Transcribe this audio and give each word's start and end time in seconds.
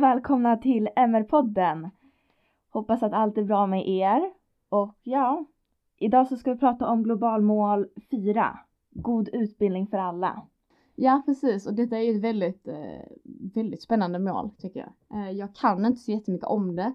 Och 0.00 0.04
välkomna 0.04 0.56
till 0.56 0.88
MR-podden. 0.96 1.90
Hoppas 2.70 3.02
att 3.02 3.12
allt 3.12 3.38
är 3.38 3.44
bra 3.44 3.66
med 3.66 3.88
er. 3.88 4.32
Och 4.68 4.94
ja, 5.02 5.44
idag 5.98 6.26
så 6.26 6.36
ska 6.36 6.52
vi 6.52 6.58
prata 6.58 6.88
om 6.88 7.02
globalmål 7.02 7.88
4. 8.10 8.58
God 8.90 9.28
utbildning 9.32 9.86
för 9.86 9.98
alla. 9.98 10.42
Ja, 10.94 11.22
precis. 11.26 11.66
Och 11.66 11.74
detta 11.74 11.98
är 11.98 12.02
ju 12.02 12.16
ett 12.16 12.24
väldigt, 12.24 12.68
eh, 12.68 13.02
väldigt 13.54 13.82
spännande 13.82 14.18
mål 14.18 14.50
tycker 14.58 14.80
jag. 14.80 15.20
Eh, 15.20 15.30
jag 15.30 15.54
kan 15.54 15.86
inte 15.86 16.00
så 16.00 16.10
jättemycket 16.10 16.46
om 16.46 16.76
det, 16.76 16.92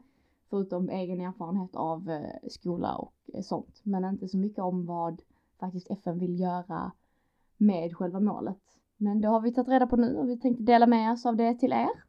förutom 0.50 0.90
egen 0.90 1.22
erfarenhet 1.22 1.76
av 1.76 2.10
eh, 2.10 2.50
skola 2.50 2.96
och 2.96 3.14
sånt. 3.44 3.82
Men 3.84 4.06
inte 4.06 4.28
så 4.28 4.38
mycket 4.38 4.60
om 4.60 4.86
vad 4.86 5.22
faktiskt 5.60 5.92
FN 5.92 6.20
vill 6.20 6.40
göra 6.40 6.92
med 7.58 7.98
själva 7.98 8.20
målet. 8.20 8.62
Men 8.98 9.22
det 9.22 9.28
har 9.28 9.42
vi 9.42 9.54
tagit 9.54 9.70
reda 9.70 9.88
på 9.88 9.96
nu 9.96 10.16
och 10.16 10.30
vi 10.30 10.40
tänkte 10.40 10.64
dela 10.64 10.88
med 10.88 11.12
oss 11.12 11.26
av 11.26 11.36
det 11.36 11.54
till 11.54 11.74
er. 11.74 12.05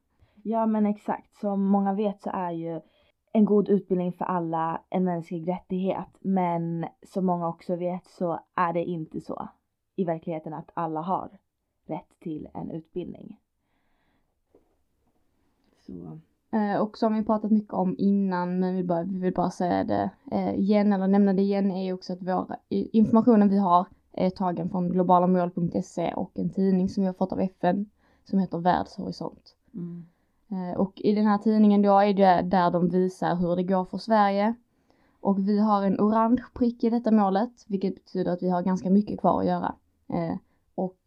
Ja, 0.48 0.66
men 0.66 0.86
exakt. 0.86 1.34
Som 1.34 1.66
många 1.66 1.94
vet 1.94 2.22
så 2.22 2.30
är 2.30 2.50
ju 2.50 2.80
en 3.32 3.44
god 3.44 3.68
utbildning 3.68 4.12
för 4.12 4.24
alla 4.24 4.80
en 4.90 5.04
mänsklig 5.04 5.48
rättighet. 5.48 6.08
Men 6.20 6.86
som 7.02 7.26
många 7.26 7.48
också 7.48 7.76
vet 7.76 8.06
så 8.06 8.40
är 8.54 8.72
det 8.72 8.84
inte 8.84 9.20
så 9.20 9.48
i 9.96 10.04
verkligheten 10.04 10.54
att 10.54 10.70
alla 10.74 11.00
har 11.00 11.30
rätt 11.86 12.20
till 12.20 12.48
en 12.54 12.70
utbildning. 12.70 13.36
Så. 15.86 16.18
Eh, 16.56 16.80
och 16.80 16.98
som 16.98 17.14
vi 17.14 17.24
pratat 17.24 17.50
mycket 17.50 17.74
om 17.74 17.94
innan, 17.98 18.58
men 18.58 18.76
vi, 18.76 18.84
bara, 18.84 19.02
vi 19.02 19.18
vill 19.18 19.34
bara 19.34 19.50
säga 19.50 19.84
det 19.84 20.10
eh, 20.30 20.54
igen, 20.54 20.92
eller 20.92 21.08
nämna 21.08 21.32
det 21.32 21.42
igen, 21.42 21.70
är 21.70 21.84
ju 21.84 21.92
också 21.92 22.12
att 22.12 22.22
vår 22.22 22.56
informationen 22.68 23.48
vi 23.48 23.58
har 23.58 23.86
är 24.12 24.30
tagen 24.30 24.70
från 24.70 24.88
globalamål.se 24.88 26.14
och 26.14 26.38
en 26.38 26.50
tidning 26.50 26.88
som 26.88 27.02
vi 27.02 27.06
har 27.06 27.14
fått 27.14 27.32
av 27.32 27.40
FN 27.40 27.90
som 28.24 28.38
heter 28.38 28.58
Världshorisont. 28.58 29.56
Mm. 29.74 30.06
Eh, 30.48 30.80
och 30.80 30.92
i 31.00 31.14
den 31.14 31.26
här 31.26 31.38
tidningen 31.38 31.82
då 31.82 31.98
är 31.98 32.14
det 32.14 32.42
där 32.42 32.70
de 32.70 32.88
visar 32.88 33.36
hur 33.36 33.56
det 33.56 33.62
går 33.62 33.84
för 33.84 33.98
Sverige. 33.98 34.54
Och 35.20 35.48
vi 35.48 35.58
har 35.58 35.82
en 35.82 36.00
orange 36.00 36.44
prick 36.54 36.84
i 36.84 36.90
detta 36.90 37.10
målet, 37.10 37.64
vilket 37.68 37.94
betyder 37.94 38.32
att 38.32 38.42
vi 38.42 38.50
har 38.50 38.62
ganska 38.62 38.90
mycket 38.90 39.20
kvar 39.20 39.40
att 39.40 39.46
göra. 39.46 39.74
Eh, 40.08 40.36
och 40.74 40.98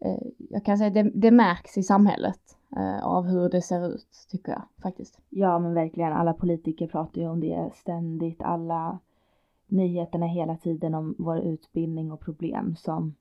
eh, 0.00 0.26
jag 0.50 0.64
kan 0.64 0.78
säga 0.78 0.88
att 0.88 0.94
det, 0.94 1.10
det 1.14 1.30
märks 1.30 1.78
i 1.78 1.82
samhället 1.82 2.56
av 3.02 3.24
hur 3.24 3.48
det 3.48 3.62
ser 3.62 3.94
ut, 3.94 4.26
tycker 4.30 4.52
jag 4.52 4.62
faktiskt. 4.82 5.20
Ja, 5.28 5.58
men 5.58 5.74
verkligen. 5.74 6.12
Alla 6.12 6.32
politiker 6.32 6.86
pratar 6.86 7.20
ju 7.20 7.28
om 7.28 7.40
det 7.40 7.70
ständigt. 7.74 8.42
Alla 8.42 8.98
nyheterna 9.66 10.26
hela 10.26 10.56
tiden 10.56 10.94
om 10.94 11.14
vår 11.18 11.38
utbildning 11.38 12.12
och 12.12 12.20
problem 12.20 12.76
som 12.76 13.14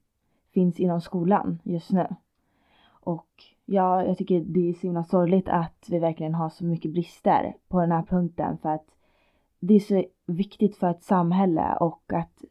finns 0.54 0.80
inom 0.80 1.02
skolan 1.02 1.60
just 1.64 1.92
nu. 1.92 2.08
Och 2.90 3.44
ja, 3.72 4.06
jag 4.06 4.18
tycker 4.18 4.40
det 4.40 4.70
är 4.70 4.74
så 4.74 4.82
himla 4.82 5.04
sorgligt 5.04 5.50
att 5.50 5.86
vi 5.90 6.00
verkligen 6.00 6.34
har 6.34 6.50
så 6.50 6.66
mycket 6.66 6.92
brister 6.92 7.56
på 7.68 7.82
den 7.82 7.92
här 7.92 8.04
punkten 8.04 8.58
för 8.58 8.70
att 8.70 8.86
det 9.60 9.74
är 9.74 9.80
så 9.80 10.06
viktigt 10.26 10.78
för 10.78 10.90
ett 10.90 11.04
samhälle 11.04 11.78
och 11.80 12.14
att 12.14 12.44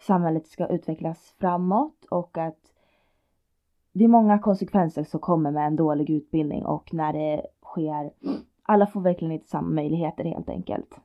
samhället 0.00 0.46
ska 0.46 0.66
utvecklas 0.66 1.34
framåt 1.38 2.04
och 2.10 2.38
att 2.38 2.58
det 3.92 4.04
är 4.04 4.08
många 4.08 4.38
konsekvenser 4.38 5.04
som 5.04 5.20
kommer 5.20 5.50
med 5.50 5.66
en 5.66 5.76
dålig 5.76 6.10
utbildning 6.10 6.64
och 6.64 6.94
när 6.94 7.12
det 7.12 7.46
sker, 7.62 8.12
alla 8.62 8.86
får 8.86 9.00
verkligen 9.00 9.32
inte 9.32 9.48
samma 9.48 9.70
möjligheter 9.70 10.24
helt 10.24 10.48
enkelt. 10.48 11.00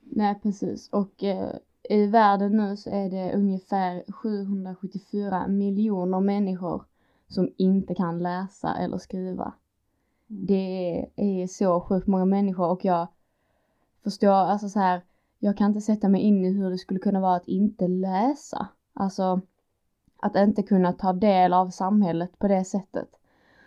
Nej 0.00 0.40
precis 0.42 0.88
och 0.88 1.24
eh, 1.24 1.50
i 1.90 2.06
världen 2.06 2.56
nu 2.56 2.76
så 2.76 2.90
är 2.90 3.10
det 3.10 3.32
ungefär 3.34 4.12
774 4.12 5.48
miljoner 5.48 6.20
människor 6.20 6.84
som 7.28 7.48
inte 7.56 7.94
kan 7.94 8.18
läsa 8.18 8.74
eller 8.74 8.98
skriva. 8.98 9.52
Mm. 10.30 10.46
Det 10.46 11.06
är 11.16 11.46
så 11.46 11.80
sjukt 11.80 12.06
många 12.06 12.24
människor 12.24 12.70
och 12.70 12.84
jag 12.84 13.08
förstår, 14.04 14.32
alltså 14.32 14.68
så 14.68 14.78
här, 14.78 15.02
jag 15.38 15.56
kan 15.56 15.66
inte 15.66 15.80
sätta 15.80 16.08
mig 16.08 16.20
in 16.20 16.44
i 16.44 16.52
hur 16.52 16.70
det 16.70 16.78
skulle 16.78 17.00
kunna 17.00 17.20
vara 17.20 17.36
att 17.36 17.48
inte 17.48 17.88
läsa. 17.88 18.68
Alltså 18.94 19.40
att 20.20 20.36
inte 20.36 20.62
kunna 20.62 20.92
ta 20.92 21.12
del 21.12 21.52
av 21.52 21.70
samhället 21.70 22.38
på 22.38 22.48
det 22.48 22.64
sättet. 22.64 23.08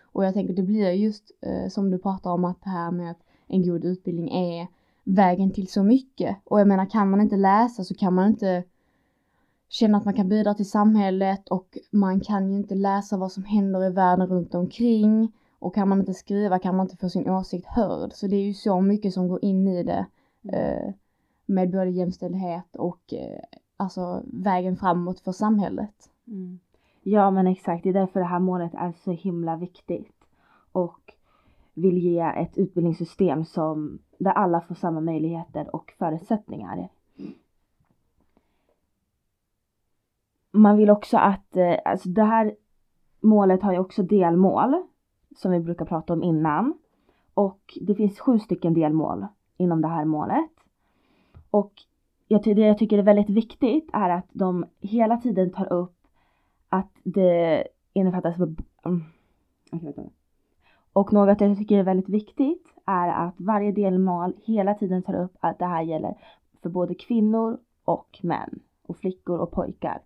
Och 0.02 0.26
jag 0.26 0.34
tänker 0.34 0.54
det 0.54 0.64
blir 0.64 0.92
just 0.92 1.32
eh, 1.42 1.70
som 1.70 1.92
du 1.92 1.98
pratar 2.00 2.32
om 2.32 2.46
att 2.46 2.64
det 2.64 2.70
här 2.70 2.92
med 2.92 3.12
att 3.12 3.24
en 3.48 3.64
god 3.64 3.86
utbildning 3.86 4.30
är 4.30 4.68
vägen 5.04 5.52
till 5.52 5.68
så 5.68 5.84
mycket. 5.84 6.38
Och 6.44 6.60
jag 6.60 6.68
menar 6.68 6.90
kan 6.90 7.10
man 7.10 7.22
inte 7.22 7.36
läsa 7.36 7.84
så 7.84 7.96
kan 7.96 8.14
man 8.14 8.28
inte 8.28 8.64
känna 9.72 9.98
att 9.98 10.06
man 10.06 10.14
kan 10.14 10.30
bidra 10.30 10.54
till 10.54 10.70
samhället 10.70 11.50
och 11.50 11.78
man 11.92 12.20
kan 12.20 12.52
ju 12.52 12.58
inte 12.58 12.76
läsa 12.76 13.18
vad 13.18 13.32
som 13.32 13.44
händer 13.44 13.86
i 13.86 13.90
världen 13.90 14.28
runt 14.28 14.56
omkring. 14.56 15.32
Och 15.60 15.76
kan 15.76 15.90
man 15.90 16.00
inte 16.00 16.14
skriva 16.14 16.60
kan 16.60 16.76
man 16.76 16.86
inte 16.86 16.98
få 16.98 17.10
sin 17.10 17.30
åsikt 17.30 17.68
hörd. 17.68 18.12
Så 18.14 18.28
det 18.28 18.36
är 18.36 18.44
ju 18.44 18.54
så 18.54 18.82
mycket 18.82 19.14
som 19.14 19.28
går 19.28 19.46
in 19.46 19.68
i 19.68 19.84
det. 19.84 20.06
Eh, 20.54 20.94
med 21.46 21.72
både 21.72 21.90
jämställdhet 21.90 22.76
och 22.76 23.14
eh, 23.14 23.40
alltså 23.78 24.24
vägen 24.26 24.78
framåt 24.78 25.20
för 25.20 25.32
samhället. 25.32 26.10
Mm. 26.28 26.60
Ja 27.04 27.32
men 27.32 27.48
exakt, 27.48 27.84
det 27.84 27.90
är 27.90 27.94
därför 27.94 28.20
det 28.20 28.26
här 28.26 28.40
målet 28.40 28.74
är 28.74 28.94
så 29.04 29.12
himla 29.12 29.56
viktigt. 29.56 30.16
Och 30.72 31.14
vill 31.74 31.98
ge 31.98 32.20
ett 32.20 32.58
utbildningssystem 32.58 33.46
som, 33.46 34.00
där 34.18 34.32
alla 34.32 34.62
får 34.62 34.76
samma 34.76 35.02
möjligheter 35.02 35.76
och 35.76 35.94
förutsättningar. 35.98 36.90
Man 40.52 40.78
vill 40.78 40.90
också 40.90 41.18
att, 41.18 41.58
eh, 41.58 41.76
alltså 41.86 42.10
det 42.10 42.24
här 42.24 42.56
målet 43.22 43.64
har 43.64 43.74
ju 43.74 43.80
också 43.80 44.04
delmål 44.04 44.84
som 45.36 45.52
vi 45.52 45.60
brukar 45.60 45.86
prata 45.86 46.14
om 46.14 46.24
innan. 46.24 46.74
Och 47.34 47.78
det 47.82 47.96
finns 47.96 48.20
sju 48.20 48.40
stycken 48.40 48.74
delmål 48.74 49.28
inom 49.58 49.82
det 49.82 49.88
här 49.88 50.06
målet. 50.06 50.52
Och 51.52 51.74
jag, 52.28 52.44
det 52.44 52.62
jag 52.62 52.78
tycker 52.78 52.98
är 52.98 53.04
väldigt 53.04 53.30
viktigt 53.30 53.90
är 53.94 54.10
att 54.10 54.28
de 54.32 54.66
hela 54.80 55.18
tiden 55.18 55.52
tar 55.52 55.74
upp 55.74 55.96
att 56.70 56.92
det 57.04 57.68
innefattas 57.94 58.36
mm, 58.86 59.04
och 60.94 61.14
något 61.14 61.42
jag 61.42 61.58
tycker 61.58 61.78
är 61.78 61.84
väldigt 61.84 62.10
viktigt 62.10 62.68
är 62.86 63.08
att 63.08 63.36
varje 63.38 63.72
delmål 63.72 64.34
hela 64.44 64.74
tiden 64.74 65.04
tar 65.04 65.16
upp 65.16 65.38
att 65.40 65.60
det 65.60 65.66
här 65.66 65.82
gäller 65.82 66.18
för 66.62 66.70
både 66.70 66.96
kvinnor 66.96 67.58
och 67.86 68.20
män 68.24 68.60
och 68.88 68.98
flickor 68.98 69.40
och 69.40 69.52
pojkar. 69.52 70.02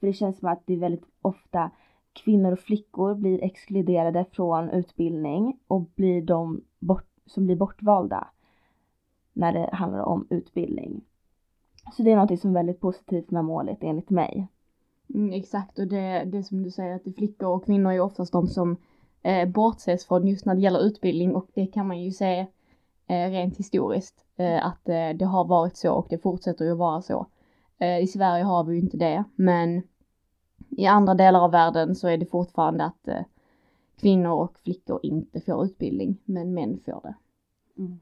För 0.00 0.06
det 0.06 0.12
känns 0.12 0.38
som 0.38 0.48
att 0.48 0.62
det 0.66 0.72
är 0.72 0.78
väldigt 0.78 1.06
ofta 1.22 1.70
kvinnor 2.12 2.52
och 2.52 2.58
flickor 2.58 3.14
blir 3.14 3.44
exkluderade 3.44 4.24
från 4.32 4.70
utbildning 4.70 5.58
och 5.66 5.80
blir 5.80 6.22
de 6.22 6.64
bort, 6.78 7.06
som 7.26 7.46
blir 7.46 7.56
bortvalda 7.56 8.28
när 9.32 9.52
det 9.52 9.70
handlar 9.72 10.00
om 10.00 10.26
utbildning. 10.30 11.04
Så 11.96 12.02
det 12.02 12.12
är 12.12 12.16
något 12.16 12.40
som 12.40 12.50
är 12.50 12.54
väldigt 12.54 12.80
positivt 12.80 13.30
med 13.30 13.44
målet 13.44 13.78
enligt 13.80 14.10
mig. 14.10 14.48
Mm, 15.14 15.32
exakt 15.32 15.78
och 15.78 15.86
det, 15.86 16.24
det 16.24 16.42
som 16.42 16.62
du 16.62 16.70
säger 16.70 16.96
att 16.96 17.04
det 17.04 17.12
flickor 17.12 17.48
och 17.48 17.64
kvinnor 17.64 17.92
är 17.92 18.00
oftast 18.00 18.32
de 18.32 18.46
som 18.46 18.76
eh, 19.22 19.48
bortses 19.48 20.06
från 20.06 20.26
just 20.26 20.46
när 20.46 20.54
det 20.54 20.60
gäller 20.60 20.80
utbildning 20.80 21.34
och 21.34 21.46
det 21.54 21.66
kan 21.66 21.86
man 21.86 22.02
ju 22.02 22.10
se 22.10 22.46
eh, 23.06 23.30
rent 23.30 23.56
historiskt 23.56 24.24
eh, 24.36 24.66
att 24.66 24.88
eh, 24.88 25.10
det 25.18 25.24
har 25.24 25.44
varit 25.44 25.76
så 25.76 25.92
och 25.92 26.06
det 26.10 26.18
fortsätter 26.18 26.64
ju 26.64 26.72
att 26.72 26.78
vara 26.78 27.02
så. 27.02 27.26
Eh, 27.78 27.98
I 27.98 28.06
Sverige 28.06 28.44
har 28.44 28.64
vi 28.64 28.74
ju 28.74 28.80
inte 28.80 28.96
det 28.96 29.24
men 29.34 29.82
i 30.70 30.86
andra 30.86 31.14
delar 31.14 31.40
av 31.40 31.50
världen 31.50 31.94
så 31.94 32.08
är 32.08 32.18
det 32.18 32.26
fortfarande 32.26 32.84
att 32.84 33.08
eh, 33.08 33.22
kvinnor 34.00 34.30
och 34.30 34.58
flickor 34.58 35.00
inte 35.02 35.40
får 35.40 35.64
utbildning 35.64 36.18
men 36.24 36.54
män 36.54 36.78
får 36.84 37.00
det. 37.02 37.14
Mm. 37.78 37.98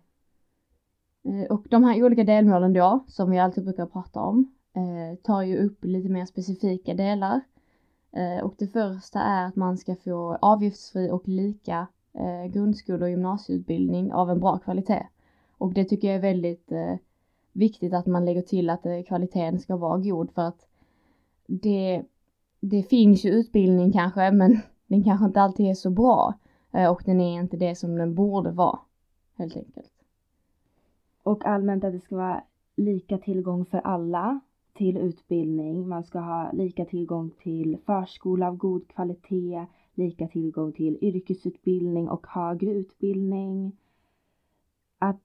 Och 1.51 1.67
de 1.71 1.85
här 1.85 2.05
olika 2.05 2.25
delmålen 2.25 2.73
då, 2.73 3.05
som 3.09 3.31
vi 3.31 3.39
alltid 3.39 3.65
brukar 3.65 3.87
prata 3.87 4.21
om, 4.21 4.53
eh, 4.73 5.19
tar 5.23 5.43
ju 5.43 5.57
upp 5.57 5.85
lite 5.85 6.09
mer 6.09 6.27
specifika 6.27 6.95
delar. 6.95 7.41
Eh, 8.13 8.45
och 8.45 8.55
det 8.59 8.67
första 8.67 9.21
är 9.21 9.47
att 9.47 9.57
man 9.57 9.79
ska 9.79 9.97
få 9.97 10.39
avgiftsfri 10.41 11.11
och 11.11 11.29
lika 11.29 11.87
eh, 12.13 12.53
grundskole 12.53 13.05
och 13.05 13.11
gymnasieutbildning 13.11 14.13
av 14.13 14.31
en 14.31 14.41
bra 14.41 14.59
kvalitet. 14.59 15.07
Och 15.59 15.73
det 15.73 15.85
tycker 15.85 16.09
jag 16.09 16.17
är 16.17 16.23
väldigt 16.23 16.73
eh, 16.73 16.95
viktigt 17.53 17.95
att 17.95 18.07
man 18.07 18.25
lägger 18.25 18.43
till 18.43 18.71
att 18.71 18.87
eh, 18.87 19.03
kvaliteten 19.03 19.59
ska 19.59 19.77
vara 19.77 19.99
god 19.99 20.31
för 20.31 20.43
att 20.43 20.67
det, 21.47 22.05
det 22.61 22.83
finns 22.83 23.25
ju 23.25 23.31
utbildning 23.31 23.93
kanske 23.93 24.31
men 24.31 24.59
den 24.87 25.05
kanske 25.05 25.27
inte 25.27 25.41
alltid 25.41 25.67
är 25.67 25.75
så 25.75 25.91
bra 25.91 26.35
eh, 26.73 26.91
och 26.91 27.03
den 27.05 27.21
är 27.21 27.41
inte 27.41 27.57
det 27.57 27.75
som 27.75 27.97
den 27.97 28.15
borde 28.15 28.51
vara 28.51 28.79
helt 29.37 29.57
enkelt. 29.57 29.93
Och 31.23 31.45
allmänt 31.47 31.85
att 31.85 31.93
det 31.93 32.01
ska 32.01 32.17
vara 32.17 32.43
lika 32.77 33.19
tillgång 33.19 33.65
för 33.65 33.79
alla 33.79 34.41
till 34.75 34.97
utbildning. 34.97 35.89
Man 35.89 36.05
ska 36.05 36.19
ha 36.19 36.53
lika 36.53 36.85
tillgång 36.85 37.31
till 37.31 37.79
förskola 37.87 38.49
av 38.49 38.57
god 38.57 38.89
kvalitet, 38.89 39.67
lika 39.95 40.29
tillgång 40.29 40.73
till 40.73 40.99
yrkesutbildning 41.01 42.09
och 42.09 42.27
högre 42.27 42.71
utbildning. 42.71 43.77
Att 44.99 45.23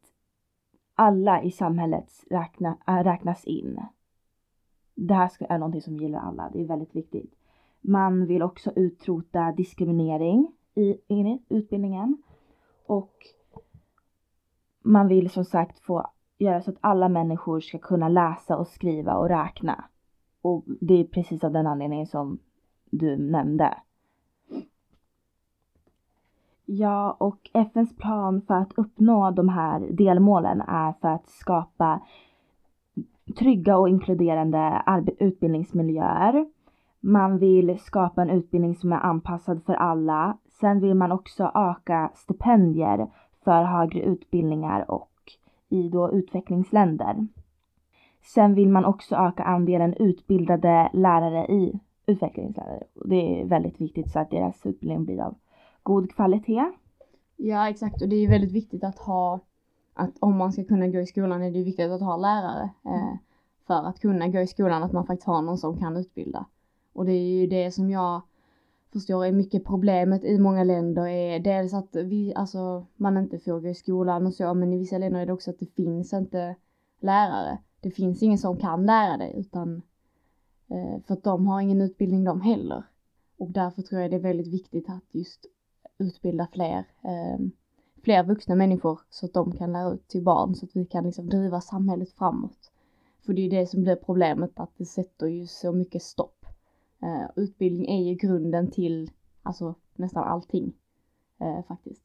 alla 0.95 1.43
i 1.43 1.51
samhället 1.51 2.09
räkna, 2.29 2.77
äh, 2.87 3.03
räknas 3.03 3.45
in. 3.45 3.79
Det 4.95 5.13
här 5.13 5.31
är 5.39 5.57
någonting 5.57 5.81
som 5.81 5.97
gäller 5.97 6.17
alla, 6.17 6.49
det 6.53 6.61
är 6.61 6.65
väldigt 6.65 6.95
viktigt. 6.95 7.35
Man 7.81 8.25
vill 8.25 8.41
också 8.41 8.71
utrota 8.75 9.51
diskriminering 9.51 10.51
i, 10.75 10.97
i 11.07 11.39
utbildningen. 11.49 12.17
Och 12.85 13.13
man 14.81 15.07
vill 15.07 15.29
som 15.29 15.45
sagt 15.45 15.79
få 15.79 16.09
göra 16.37 16.61
så 16.61 16.71
att 16.71 16.77
alla 16.81 17.09
människor 17.09 17.59
ska 17.59 17.77
kunna 17.77 18.09
läsa 18.09 18.57
och 18.57 18.67
skriva 18.67 19.17
och 19.17 19.29
räkna. 19.29 19.85
Och 20.41 20.63
det 20.81 20.93
är 20.93 21.03
precis 21.03 21.43
av 21.43 21.51
den 21.51 21.67
anledningen 21.67 22.07
som 22.07 22.39
du 22.89 23.17
nämnde. 23.17 23.77
Ja, 26.65 27.11
och 27.19 27.49
FNs 27.53 27.95
plan 27.95 28.41
för 28.41 28.53
att 28.53 28.73
uppnå 28.77 29.31
de 29.31 29.49
här 29.49 29.79
delmålen 29.79 30.61
är 30.61 30.93
för 31.01 31.07
att 31.07 31.29
skapa 31.29 32.01
trygga 33.35 33.77
och 33.77 33.89
inkluderande 33.89 34.83
utbildningsmiljöer. 35.19 36.45
Man 36.99 37.37
vill 37.37 37.79
skapa 37.79 38.21
en 38.21 38.29
utbildning 38.29 38.75
som 38.75 38.93
är 38.93 38.97
anpassad 38.97 39.63
för 39.63 39.73
alla. 39.73 40.37
Sen 40.59 40.79
vill 40.79 40.93
man 40.93 41.11
också 41.11 41.51
öka 41.55 42.11
stipendier 42.15 43.07
för 43.43 43.63
högre 43.63 44.01
utbildningar 44.01 44.91
och 44.91 45.09
i 45.69 45.89
då 45.89 46.11
utvecklingsländer. 46.11 47.27
Sen 48.21 48.55
vill 48.55 48.69
man 48.69 48.85
också 48.85 49.15
öka 49.15 49.43
andelen 49.43 49.93
utbildade 49.93 50.89
lärare 50.93 51.47
i 51.47 51.79
utvecklingsländer. 52.05 52.83
Det 53.05 53.41
är 53.41 53.45
väldigt 53.45 53.81
viktigt 53.81 54.11
så 54.11 54.19
att 54.19 54.31
deras 54.31 54.65
utbildning 54.65 55.05
blir 55.05 55.21
av 55.21 55.35
god 55.83 56.11
kvalitet. 56.11 56.71
Ja 57.35 57.69
exakt 57.69 58.01
och 58.01 58.09
det 58.09 58.15
är 58.15 58.29
väldigt 58.29 58.51
viktigt 58.51 58.83
att 58.83 58.99
ha 58.99 59.39
att 59.93 60.17
om 60.19 60.37
man 60.37 60.53
ska 60.53 60.63
kunna 60.63 60.87
gå 60.87 60.99
i 60.99 61.05
skolan 61.05 61.41
är 61.41 61.51
det 61.51 61.63
viktigt 61.63 61.91
att 61.91 62.01
ha 62.01 62.17
lärare 62.17 62.69
eh, 62.85 63.17
för 63.67 63.87
att 63.87 63.99
kunna 63.99 64.27
gå 64.27 64.39
i 64.39 64.47
skolan 64.47 64.83
att 64.83 64.91
man 64.91 65.05
faktiskt 65.05 65.27
har 65.27 65.41
någon 65.41 65.57
som 65.57 65.79
kan 65.79 65.97
utbilda. 65.97 66.45
Och 66.93 67.05
det 67.05 67.11
är 67.11 67.41
ju 67.41 67.47
det 67.47 67.71
som 67.71 67.89
jag 67.89 68.21
förstår 68.93 69.25
är 69.25 69.31
mycket 69.31 69.65
problemet 69.65 70.23
i 70.23 70.39
många 70.39 70.63
länder 70.63 71.07
är 71.07 71.39
dels 71.39 71.73
att 71.73 71.95
vi, 71.95 72.33
alltså 72.35 72.85
man 72.95 73.17
inte 73.17 73.39
får 73.39 73.59
gå 73.59 73.67
i 73.67 73.75
skolan 73.75 74.27
och 74.27 74.33
så 74.33 74.53
men 74.53 74.73
i 74.73 74.77
vissa 74.77 74.97
länder 74.97 75.19
är 75.19 75.25
det 75.25 75.33
också 75.33 75.51
att 75.51 75.59
det 75.59 75.75
finns 75.75 76.13
inte 76.13 76.55
lärare. 76.99 77.57
Det 77.81 77.91
finns 77.91 78.23
ingen 78.23 78.37
som 78.37 78.57
kan 78.57 78.85
lära 78.85 79.17
dig 79.17 79.33
utan 79.37 79.81
eh, 80.67 81.01
för 81.05 81.13
att 81.13 81.23
de 81.23 81.47
har 81.47 81.61
ingen 81.61 81.81
utbildning 81.81 82.23
de 82.23 82.41
heller. 82.41 82.83
Och 83.37 83.51
därför 83.51 83.81
tror 83.81 84.01
jag 84.01 84.11
det 84.11 84.17
är 84.17 84.21
väldigt 84.21 84.53
viktigt 84.53 84.89
att 84.89 85.03
just 85.11 85.45
utbilda 85.97 86.47
fler, 86.51 86.85
eh, 87.03 87.39
fler 88.03 88.23
vuxna 88.23 88.55
människor 88.55 88.99
så 89.09 89.25
att 89.25 89.33
de 89.33 89.51
kan 89.51 89.73
lära 89.73 89.93
ut 89.93 90.07
till 90.07 90.23
barn 90.23 90.55
så 90.55 90.65
att 90.65 90.75
vi 90.75 90.85
kan 90.85 91.03
liksom 91.03 91.29
driva 91.29 91.61
samhället 91.61 92.11
framåt. 92.11 92.71
För 93.25 93.33
det 93.33 93.41
är 93.41 93.43
ju 93.43 93.49
det 93.49 93.67
som 93.67 93.83
blir 93.83 93.95
problemet 93.95 94.59
att 94.59 94.71
det 94.77 94.85
sätter 94.85 95.27
ju 95.27 95.47
så 95.47 95.71
mycket 95.71 96.03
stopp. 96.03 96.45
Eh, 97.01 97.29
utbildning 97.35 97.87
är 97.87 98.03
ju 98.03 98.15
grunden 98.15 98.71
till 98.71 99.11
alltså 99.43 99.75
nästan 99.95 100.23
allting 100.23 100.73
eh, 101.39 101.63
faktiskt. 101.67 102.03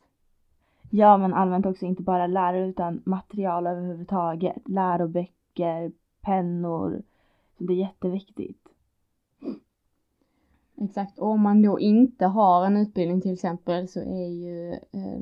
Ja 0.91 1.17
men 1.17 1.35
allmänt 1.35 1.67
också 1.67 1.87
inte 1.87 2.03
bara 2.03 2.27
lärare 2.27 2.67
utan 2.67 3.03
material 3.05 3.67
överhuvudtaget. 3.67 4.69
Läroböcker, 4.69 5.93
pennor. 6.21 7.03
Det 7.59 7.73
är 7.73 7.77
jätteviktigt. 7.77 8.69
Exakt, 10.81 11.19
och 11.19 11.29
om 11.29 11.41
man 11.41 11.63
då 11.63 11.81
inte 11.81 12.27
har 12.27 12.67
en 12.67 12.77
utbildning 12.77 13.21
till 13.21 13.33
exempel 13.33 13.89
så 13.89 14.01
är 14.01 14.29
ju 14.29 14.73
eh, 14.73 15.21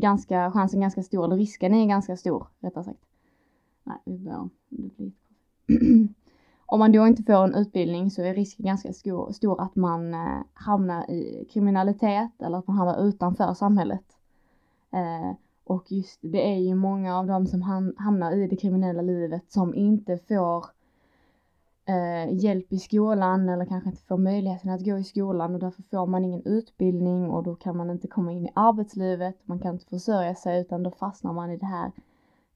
ganska, 0.00 0.50
chansen 0.50 0.80
ganska 0.80 1.02
stor, 1.02 1.24
eller 1.24 1.36
risken 1.36 1.74
är 1.74 1.86
ganska 1.86 2.16
stor 2.16 2.46
rättare 2.60 2.84
sagt. 2.84 3.04
Nej, 3.84 3.98
vi 4.04 4.18
börjar 4.18 4.38
om. 4.38 4.50
man 6.78 6.92
då 6.92 7.06
inte 7.06 7.22
får 7.22 7.44
en 7.44 7.54
utbildning 7.54 8.10
så 8.10 8.22
är 8.22 8.34
risken 8.34 8.66
ganska 8.66 8.92
stor, 8.92 9.32
stor 9.32 9.60
att 9.60 9.76
man 9.76 10.14
eh, 10.14 10.40
hamnar 10.54 11.10
i 11.10 11.48
kriminalitet 11.52 12.42
eller 12.42 12.58
att 12.58 12.66
man 12.66 12.76
hamnar 12.76 13.08
utanför 13.08 13.54
samhället. 13.54 14.04
Eh, 14.90 15.36
och 15.64 15.92
just 15.92 16.18
det 16.22 16.52
är 16.52 16.58
ju 16.58 16.74
många 16.74 17.18
av 17.18 17.26
dem 17.26 17.46
som 17.46 17.62
hamnar 17.96 18.32
i 18.32 18.46
det 18.46 18.56
kriminella 18.56 19.02
livet 19.02 19.52
som 19.52 19.74
inte 19.74 20.18
får 20.18 20.66
eh, 21.86 22.34
hjälp 22.34 22.72
i 22.72 22.78
skolan 22.78 23.48
eller 23.48 23.64
kanske 23.64 23.90
inte 23.90 24.02
får 24.02 24.18
möjligheten 24.18 24.70
att 24.70 24.84
gå 24.84 24.98
i 24.98 25.04
skolan 25.04 25.54
och 25.54 25.60
därför 25.60 25.82
får 25.82 26.06
man 26.06 26.24
ingen 26.24 26.42
utbildning 26.46 27.30
och 27.30 27.42
då 27.42 27.54
kan 27.54 27.76
man 27.76 27.90
inte 27.90 28.08
komma 28.08 28.32
in 28.32 28.46
i 28.46 28.52
arbetslivet, 28.54 29.36
man 29.44 29.58
kan 29.58 29.74
inte 29.74 29.86
försörja 29.86 30.34
sig 30.34 30.60
utan 30.60 30.82
då 30.82 30.90
fastnar 30.90 31.32
man 31.32 31.50
i 31.50 31.56
det 31.56 31.66
här 31.66 31.92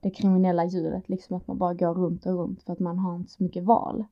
det 0.00 0.11
kriminella 0.11 0.65
hjulet, 0.65 1.09
liksom 1.09 1.37
att 1.37 1.47
man 1.47 1.59
bara 1.59 1.75
går 1.75 1.94
runt 1.94 2.27
och 2.27 2.35
runt 2.35 2.62
för 2.62 2.73
att 2.73 2.79
man 2.79 2.99
har 2.99 3.17
inte 3.17 3.32
så 3.32 3.43
mycket 3.43 3.65
val. 3.65 4.05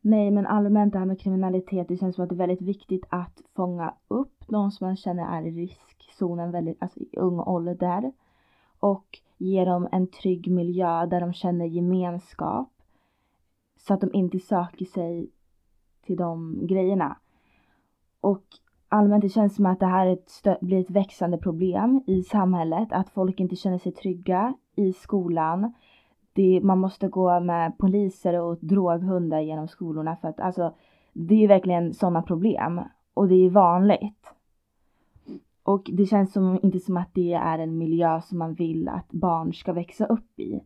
Nej, 0.00 0.30
men 0.30 0.46
allmänt 0.46 0.92
det 0.92 0.98
här 0.98 1.06
med 1.06 1.20
kriminalitet, 1.20 1.88
det 1.88 1.96
känns 1.96 2.14
som 2.14 2.24
att 2.24 2.28
det 2.28 2.34
är 2.34 2.46
väldigt 2.46 2.62
viktigt 2.62 3.04
att 3.08 3.42
fånga 3.54 3.94
upp 4.08 4.44
de 4.48 4.70
som 4.70 4.86
man 4.86 4.96
känner 4.96 5.38
är 5.38 5.46
i 5.46 5.50
riskzonen 5.50 6.50
väldigt, 6.50 6.82
alltså 6.82 7.00
i 7.00 7.16
ung 7.16 7.40
ålder. 7.40 8.12
Och 8.80 9.18
ge 9.38 9.64
dem 9.64 9.88
en 9.92 10.06
trygg 10.06 10.50
miljö 10.50 11.06
där 11.06 11.20
de 11.20 11.32
känner 11.32 11.64
gemenskap 11.64 12.71
så 13.86 13.94
att 13.94 14.00
de 14.00 14.10
inte 14.12 14.38
söker 14.38 14.84
sig 14.84 15.30
till 16.06 16.16
de 16.16 16.58
grejerna. 16.66 17.16
Och 18.20 18.42
allmänt 18.88 19.22
det 19.22 19.28
känns 19.28 19.56
som 19.56 19.66
att 19.66 19.80
det 19.80 19.86
här 19.86 20.06
ett 20.06 20.60
blir 20.60 20.80
ett 20.80 20.90
växande 20.90 21.38
problem 21.38 22.02
i 22.06 22.22
samhället, 22.22 22.88
att 22.92 23.10
folk 23.10 23.40
inte 23.40 23.56
känner 23.56 23.78
sig 23.78 23.92
trygga 23.92 24.54
i 24.76 24.92
skolan. 24.92 25.72
Det, 26.32 26.60
man 26.62 26.78
måste 26.78 27.08
gå 27.08 27.40
med 27.40 27.78
poliser 27.78 28.40
och 28.40 28.58
droghundar 28.60 29.40
genom 29.40 29.68
skolorna 29.68 30.16
för 30.16 30.28
att 30.28 30.40
alltså 30.40 30.74
det 31.12 31.44
är 31.44 31.48
verkligen 31.48 31.94
sådana 31.94 32.22
problem 32.22 32.80
och 33.14 33.28
det 33.28 33.34
är 33.34 33.50
vanligt. 33.50 34.34
Och 35.62 35.90
det 35.92 36.06
känns 36.06 36.32
som, 36.32 36.58
inte 36.62 36.78
som 36.78 36.96
att 36.96 37.14
det 37.14 37.32
är 37.32 37.58
en 37.58 37.78
miljö 37.78 38.20
som 38.20 38.38
man 38.38 38.54
vill 38.54 38.88
att 38.88 39.12
barn 39.12 39.54
ska 39.54 39.72
växa 39.72 40.06
upp 40.06 40.40
i. 40.40 40.60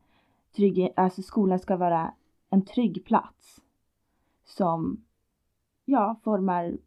Trygg, 0.57 0.93
alltså 0.97 1.23
skolan 1.23 1.59
ska 1.59 1.77
vara 1.77 2.15
en 2.51 2.65
trygg 2.65 3.05
plats 3.05 3.61
som 4.45 5.05
ja, 5.85 6.21
formar 6.25 6.79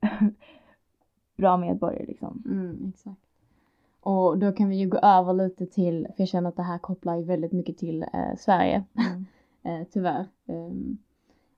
bra 1.36 1.56
medborgare 1.56 2.06
liksom. 2.06 2.42
Mm, 2.46 2.92
exakt. 2.94 3.20
Och 4.00 4.38
då 4.38 4.52
kan 4.52 4.68
vi 4.68 4.76
ju 4.76 4.88
gå 4.88 4.98
över 4.98 5.32
lite 5.32 5.66
till, 5.66 6.06
för 6.06 6.22
jag 6.22 6.28
känner 6.28 6.48
att 6.48 6.56
det 6.56 6.62
här 6.62 6.78
kopplar 6.78 7.16
ju 7.16 7.24
väldigt 7.24 7.52
mycket 7.52 7.78
till 7.78 8.02
eh, 8.02 8.36
Sverige, 8.38 8.84
mm. 8.94 9.26
eh, 9.80 9.86
tyvärr. 9.90 10.26
Um, 10.46 10.98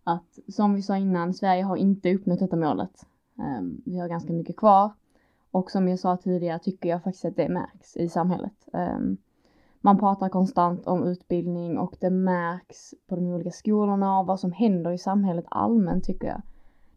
att 0.04 0.38
som 0.48 0.74
vi 0.74 0.82
sa 0.82 0.96
innan, 0.96 1.34
Sverige 1.34 1.62
har 1.62 1.76
inte 1.76 2.14
uppnått 2.14 2.38
detta 2.38 2.56
målet. 2.56 3.06
Um, 3.34 3.82
vi 3.84 3.98
har 3.98 4.08
ganska 4.08 4.32
mycket 4.32 4.56
kvar. 4.56 4.90
Och 5.50 5.70
som 5.70 5.88
jag 5.88 5.98
sa 5.98 6.16
tidigare 6.16 6.58
tycker 6.58 6.88
jag 6.88 7.02
faktiskt 7.02 7.24
att 7.24 7.36
det 7.36 7.48
märks 7.48 7.96
i 7.96 8.08
samhället. 8.08 8.68
Um, 8.72 9.16
man 9.84 9.98
pratar 9.98 10.28
konstant 10.28 10.86
om 10.86 11.04
utbildning 11.04 11.78
och 11.78 11.96
det 12.00 12.10
märks 12.10 12.94
på 13.06 13.16
de 13.16 13.26
olika 13.26 13.50
skolorna 13.50 14.20
och 14.20 14.26
vad 14.26 14.40
som 14.40 14.52
händer 14.52 14.90
i 14.90 14.98
samhället 14.98 15.44
allmänt 15.48 16.04
tycker 16.04 16.26
jag. 16.26 16.42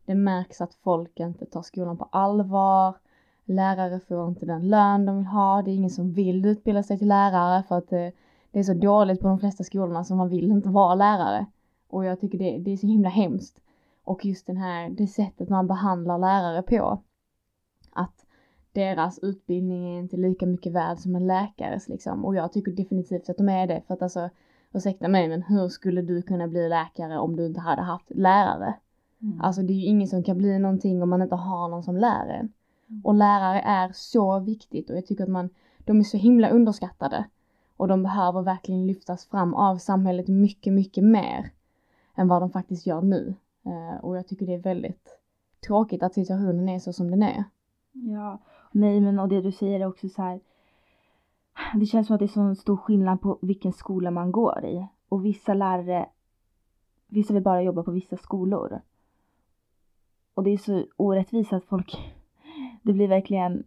Det 0.06 0.16
märks 0.16 0.62
att 0.62 0.74
folk 0.74 1.20
inte 1.20 1.46
tar 1.46 1.62
skolan 1.62 1.98
på 1.98 2.08
allvar. 2.12 2.96
Lärare 3.46 4.00
får 4.00 4.28
inte 4.28 4.46
den 4.46 4.70
lön 4.70 5.06
de 5.06 5.18
vill 5.18 5.26
ha. 5.26 5.62
Det 5.62 5.72
är 5.72 5.76
ingen 5.76 5.90
som 5.90 6.14
vill 6.14 6.46
utbilda 6.46 6.84
sig 6.84 6.98
till 6.98 7.08
lärare 7.08 7.64
för 7.64 7.78
att 7.78 7.90
det, 7.90 8.12
det 8.52 8.60
är 8.60 8.64
så 8.64 8.74
dåligt 8.74 9.22
på 9.22 9.28
de 9.28 9.40
flesta 9.40 9.64
skolorna 9.64 10.04
så 10.04 10.16
man 10.16 10.30
vill 10.30 10.52
inte 10.52 10.70
vara 10.70 10.96
lärare. 10.96 11.46
Och 11.88 12.06
jag 12.06 12.20
tycker 12.20 12.38
det, 12.38 12.58
det 12.58 12.72
är 12.72 12.78
så 12.78 12.88
himla 12.88 13.10
hemskt. 13.10 13.62
Och 14.04 14.26
just 14.26 14.48
den 14.48 14.58
här, 14.58 14.90
det 14.90 15.08
sättet 15.08 15.50
man 15.50 15.68
behandlar 15.68 16.18
lärare 16.18 16.62
på. 16.62 17.02
Att 17.92 18.25
deras 18.76 19.20
utbildning 19.20 19.96
är 19.96 20.00
inte 20.00 20.18
lika 20.18 20.46
mycket 20.46 20.74
värd 20.74 20.98
som 20.98 21.16
en 21.16 21.28
läkares 21.28 21.90
liksom. 21.90 22.26
Och 22.26 22.36
jag 22.36 22.54
tycker 22.54 22.72
definitivt 22.72 23.30
att 23.30 23.38
de 23.38 23.50
är 23.50 23.68
det. 23.68 23.82
För 23.88 23.94
att 23.94 24.02
alltså, 24.02 24.30
ursäkta 24.74 25.08
mig 25.08 25.28
men 25.28 25.42
hur 25.42 25.70
skulle 25.70 26.02
du 26.02 26.22
kunna 26.22 26.48
bli 26.48 26.70
läkare 26.70 27.20
om 27.20 27.36
du 27.36 27.46
inte 27.46 27.60
hade 27.60 27.82
haft 27.82 28.10
lärare? 28.10 28.74
Mm. 29.22 29.42
Alltså 29.42 29.62
det 29.62 29.74
är 29.74 29.76
ju 29.76 29.86
ingen 29.86 30.08
som 30.08 30.24
kan 30.24 30.38
bli 30.38 30.60
någonting 30.60 31.04
om 31.04 31.10
man 31.10 31.22
inte 31.22 31.36
har 31.36 31.68
någon 31.68 31.84
som 31.84 31.98
lär 31.98 32.28
en. 32.28 32.54
Mm. 32.90 33.02
Och 33.04 33.14
lärare 33.14 33.62
är 33.62 33.92
så 33.94 34.40
viktigt 34.40 34.90
och 34.90 34.98
jag 34.98 35.06
tycker 35.06 35.24
att 35.24 35.30
man, 35.30 35.50
de 35.80 36.00
är 36.00 36.04
så 36.04 36.18
himla 36.18 36.50
underskattade. 36.50 37.26
Och 37.78 37.88
de 37.88 38.04
behöver 38.04 38.42
verkligen 38.42 38.88
lyftas 38.88 39.26
fram 39.26 39.54
av 39.54 39.78
samhället 39.78 40.28
mycket, 40.28 40.74
mycket 40.74 41.04
mer 41.04 41.52
än 42.16 42.28
vad 42.28 42.42
de 42.42 42.50
faktiskt 42.50 42.86
gör 42.86 43.02
nu. 43.02 43.36
Uh, 43.66 44.06
och 44.06 44.18
jag 44.18 44.28
tycker 44.28 44.46
det 44.46 44.54
är 44.54 44.60
väldigt 44.60 45.20
tråkigt 45.68 46.04
att 46.04 46.14
situationen 46.14 46.70
är 46.70 46.80
så 46.80 46.94
som 46.94 47.12
den 47.12 47.24
är. 47.24 47.44
Ja, 47.92 48.40
nej 48.76 49.02
men 49.02 49.20
och 49.20 49.30
det 49.30 49.42
du 49.42 49.52
säger 49.52 49.80
är 49.80 49.86
också 49.86 50.10
så 50.10 50.22
här. 50.22 50.40
Det 51.76 51.86
känns 51.86 52.08
som 52.08 52.14
att 52.14 52.20
det 52.20 52.26
är 52.26 52.54
så 52.54 52.56
stor 52.56 52.78
skillnad 52.78 53.22
på 53.22 53.40
vilken 53.42 53.74
skola 53.74 54.12
man 54.12 54.32
går 54.32 54.66
i. 54.66 54.88
Och 55.10 55.26
vissa 55.26 55.54
lärare, 55.54 56.10
vissa 57.08 57.34
vill 57.34 57.44
bara 57.44 57.62
jobba 57.62 57.84
på 57.84 57.92
vissa 57.92 58.18
skolor. 58.18 58.82
Och 60.34 60.44
det 60.44 60.50
är 60.50 60.58
så 60.58 60.86
orättvist 60.96 61.54
att 61.54 61.66
folk, 61.66 62.14
det 62.82 62.94
blir 62.94 63.08
verkligen, 63.08 63.64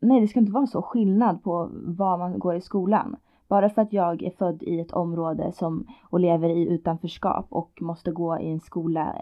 nej 0.00 0.20
det 0.20 0.28
ska 0.28 0.40
inte 0.40 0.52
vara 0.52 0.66
så 0.66 0.82
skillnad 0.82 1.42
på 1.42 1.70
var 1.72 2.18
man 2.18 2.38
går 2.38 2.54
i 2.54 2.60
skolan. 2.60 3.16
Bara 3.48 3.70
för 3.70 3.82
att 3.82 3.92
jag 3.92 4.22
är 4.22 4.30
född 4.30 4.62
i 4.62 4.80
ett 4.80 4.92
område 4.92 5.52
som, 5.52 5.86
och 6.10 6.20
lever 6.20 6.48
i 6.48 6.68
utanförskap 6.68 7.46
och 7.48 7.82
måste 7.82 8.12
gå 8.12 8.38
i 8.38 8.50
en 8.50 8.60
skola 8.60 9.16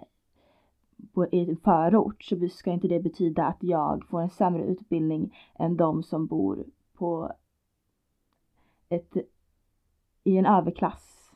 på, 1.13 1.27
i 1.27 1.51
en 1.51 1.57
förort 1.57 2.23
så 2.23 2.49
ska 2.49 2.71
inte 2.71 2.89
det 2.89 3.01
betyda 3.01 3.47
att 3.47 3.63
jag 3.63 4.07
får 4.09 4.21
en 4.21 4.31
sämre 4.31 4.65
utbildning 4.65 5.37
än 5.55 5.77
de 5.77 6.03
som 6.03 6.27
bor 6.27 6.65
på 6.95 7.33
ett, 8.89 9.17
i 10.25 10.37
en 10.37 10.47
överklass, 10.47 11.35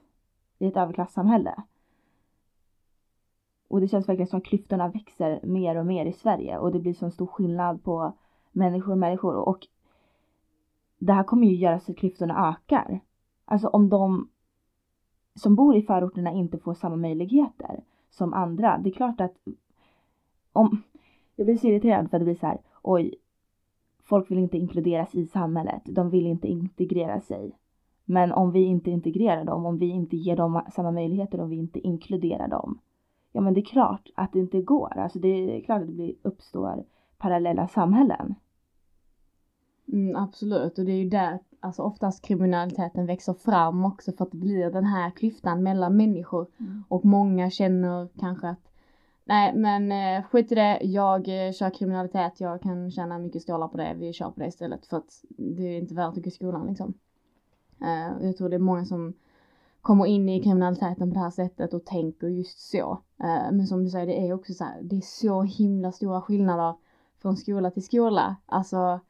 i 0.58 0.66
ett 0.66 0.76
överklassamhälle. 0.76 1.62
Och 3.68 3.80
det 3.80 3.88
känns 3.88 4.08
verkligen 4.08 4.28
som 4.28 4.38
att 4.38 4.44
klyftorna 4.44 4.88
växer 4.88 5.40
mer 5.42 5.76
och 5.76 5.86
mer 5.86 6.06
i 6.06 6.12
Sverige 6.12 6.58
och 6.58 6.72
det 6.72 6.78
blir 6.78 6.94
så 6.94 7.10
stor 7.10 7.26
skillnad 7.26 7.84
på 7.84 8.12
människor 8.52 8.92
och 8.92 8.98
människor 8.98 9.34
och 9.34 9.66
det 10.98 11.12
här 11.12 11.24
kommer 11.24 11.46
ju 11.46 11.54
göra 11.54 11.80
så 11.80 11.92
att 11.92 11.98
klyftorna 11.98 12.48
ökar. 12.48 13.00
Alltså 13.44 13.68
om 13.68 13.88
de 13.88 14.28
som 15.34 15.54
bor 15.54 15.76
i 15.76 15.82
förorterna 15.82 16.32
inte 16.32 16.58
får 16.58 16.74
samma 16.74 16.96
möjligheter 16.96 17.84
som 18.12 18.34
andra. 18.34 18.78
Det 18.78 18.90
är 18.90 18.94
klart 18.94 19.20
att 19.20 19.34
om 20.52 20.82
jag 21.36 21.46
blir 21.46 21.56
så 21.56 21.66
irriterad 21.66 22.10
för 22.10 22.16
att 22.16 22.20
det 22.20 22.24
blir 22.24 22.34
så 22.34 22.46
här, 22.46 22.58
oj, 22.82 23.14
folk 24.04 24.30
vill 24.30 24.38
inte 24.38 24.58
inkluderas 24.58 25.14
i 25.14 25.26
samhället. 25.26 25.82
De 25.84 26.10
vill 26.10 26.26
inte 26.26 26.48
integrera 26.48 27.20
sig. 27.20 27.58
Men 28.04 28.32
om 28.32 28.52
vi 28.52 28.60
inte 28.64 28.90
integrerar 28.90 29.44
dem, 29.44 29.66
om 29.66 29.78
vi 29.78 29.88
inte 29.88 30.16
ger 30.16 30.36
dem 30.36 30.62
samma 30.72 30.90
möjligheter, 30.90 31.40
om 31.40 31.50
vi 31.50 31.56
inte 31.56 31.78
inkluderar 31.80 32.48
dem. 32.48 32.78
Ja, 33.32 33.40
men 33.40 33.54
det 33.54 33.60
är 33.60 33.64
klart 33.64 34.10
att 34.14 34.32
det 34.32 34.38
inte 34.38 34.62
går. 34.62 34.98
Alltså 34.98 35.18
det 35.18 35.28
är 35.28 35.60
klart 35.60 35.82
att 35.82 35.96
det 35.96 36.14
uppstår 36.22 36.84
parallella 37.18 37.68
samhällen. 37.68 38.34
Mm, 39.92 40.16
absolut, 40.16 40.78
och 40.78 40.84
det 40.84 40.92
är 40.92 40.96
ju 40.96 41.08
där 41.08 41.38
alltså 41.60 41.82
oftast 41.82 42.24
kriminaliteten 42.24 43.06
växer 43.06 43.34
fram 43.34 43.84
också 43.84 44.12
för 44.12 44.24
att 44.24 44.30
det 44.30 44.36
blir 44.36 44.70
den 44.70 44.84
här 44.84 45.10
klyftan 45.10 45.62
mellan 45.62 45.96
människor. 45.96 46.46
Mm. 46.60 46.84
Och 46.88 47.04
många 47.04 47.50
känner 47.50 48.08
kanske 48.20 48.48
att 48.48 48.72
nej 49.24 49.54
men 49.56 49.92
eh, 49.92 50.24
skit 50.24 50.52
i 50.52 50.54
det, 50.54 50.80
jag 50.82 51.46
eh, 51.46 51.52
kör 51.52 51.70
kriminalitet, 51.70 52.40
jag 52.40 52.62
kan 52.62 52.90
tjäna 52.90 53.18
mycket 53.18 53.42
stålar 53.42 53.68
på 53.68 53.76
det, 53.76 53.94
vi 53.98 54.12
kör 54.12 54.30
på 54.30 54.40
det 54.40 54.46
istället 54.46 54.86
för 54.86 54.96
att 54.96 55.24
det 55.28 55.62
är 55.62 55.78
inte 55.78 55.94
värt 55.94 56.16
att 56.16 56.24
gå 56.24 56.28
i 56.28 56.30
skolan 56.30 56.66
liksom. 56.66 56.94
Eh, 57.82 58.26
jag 58.26 58.36
tror 58.36 58.48
det 58.48 58.56
är 58.56 58.60
många 58.60 58.84
som 58.84 59.14
kommer 59.80 60.06
in 60.06 60.28
i 60.28 60.42
kriminaliteten 60.42 61.10
på 61.10 61.14
det 61.14 61.20
här 61.20 61.30
sättet 61.30 61.74
och 61.74 61.84
tänker 61.84 62.28
just 62.28 62.70
så. 62.70 63.02
Eh, 63.22 63.52
men 63.52 63.66
som 63.66 63.84
du 63.84 63.90
säger, 63.90 64.06
det 64.06 64.28
är 64.28 64.32
också 64.32 64.52
så 64.52 64.64
här, 64.64 64.82
det 64.82 64.96
är 64.96 65.00
så 65.00 65.42
himla 65.42 65.92
stora 65.92 66.20
skillnader 66.20 66.74
från 67.22 67.36
skola 67.36 67.70
till 67.70 67.84
skola. 67.84 68.36
Alltså 68.46 69.00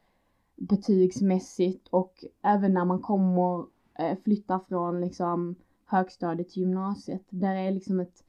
betygsmässigt 0.57 1.89
och 1.89 2.25
även 2.43 2.75
när 2.75 2.85
man 2.85 3.01
kommer 3.01 3.67
eh, 3.99 4.19
flytta 4.25 4.61
från 4.69 5.01
liksom 5.01 5.55
högstadiet 5.87 6.49
till 6.49 6.63
gymnasiet. 6.63 7.25
Där 7.29 7.55
är 7.55 7.71
liksom 7.71 8.01
ett 8.01 8.25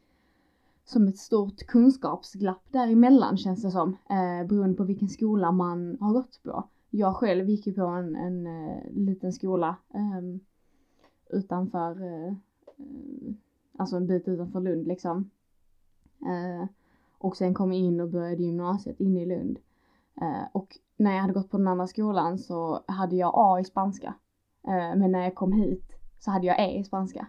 som 0.86 1.08
ett 1.08 1.18
stort 1.18 1.58
kunskapsglapp 1.58 2.64
däremellan 2.72 3.38
känns 3.38 3.62
det 3.62 3.72
som. 3.72 3.90
Eh, 3.90 4.48
beroende 4.48 4.78
på 4.78 4.84
vilken 4.84 5.10
skola 5.10 5.52
man 5.52 5.98
har 6.00 6.14
gått 6.14 6.44
på. 6.44 6.68
Jag 6.90 7.16
själv 7.16 7.50
gick 7.50 7.68
ju 7.68 7.74
på 7.74 7.82
en, 7.82 8.16
en 8.16 8.48
uh, 8.48 8.92
liten 8.92 9.34
skola 9.34 9.76
ehm, 9.94 10.40
eh, 11.30 11.38
utanför, 11.38 12.04
eh, 12.04 12.34
alltså 13.78 13.96
en 13.96 14.08
bit 14.08 14.28
utanför 14.28 14.62
Lund 14.62 14.88
liksom. 14.88 15.30
Eh, 16.22 16.68
och 17.18 17.38
sen 17.38 17.54
kom 17.54 17.74
jag 17.74 17.82
in 17.82 18.02
och 18.02 18.10
började 18.10 18.44
gymnasiet 18.44 19.00
inne 19.00 19.22
i 19.22 19.26
Lund. 19.26 19.60
Eh, 20.22 20.48
och 20.52 20.78
när 20.98 21.12
jag 21.14 21.22
hade 21.22 21.34
gått 21.34 21.52
på 21.52 21.58
den 21.58 21.68
andra 21.68 21.88
skolan 21.88 22.38
så 22.38 22.84
hade 22.88 23.16
jag 23.16 23.32
A 23.36 23.60
i 23.60 23.64
spanska. 23.64 24.14
men 24.96 25.12
när 25.12 25.24
jag 25.24 25.36
kom 25.36 25.52
hit 25.52 25.92
så 26.20 26.32
hade 26.32 26.48
jag 26.48 26.60
E 26.60 26.80
i 26.80 26.84
spanska. 26.84 27.28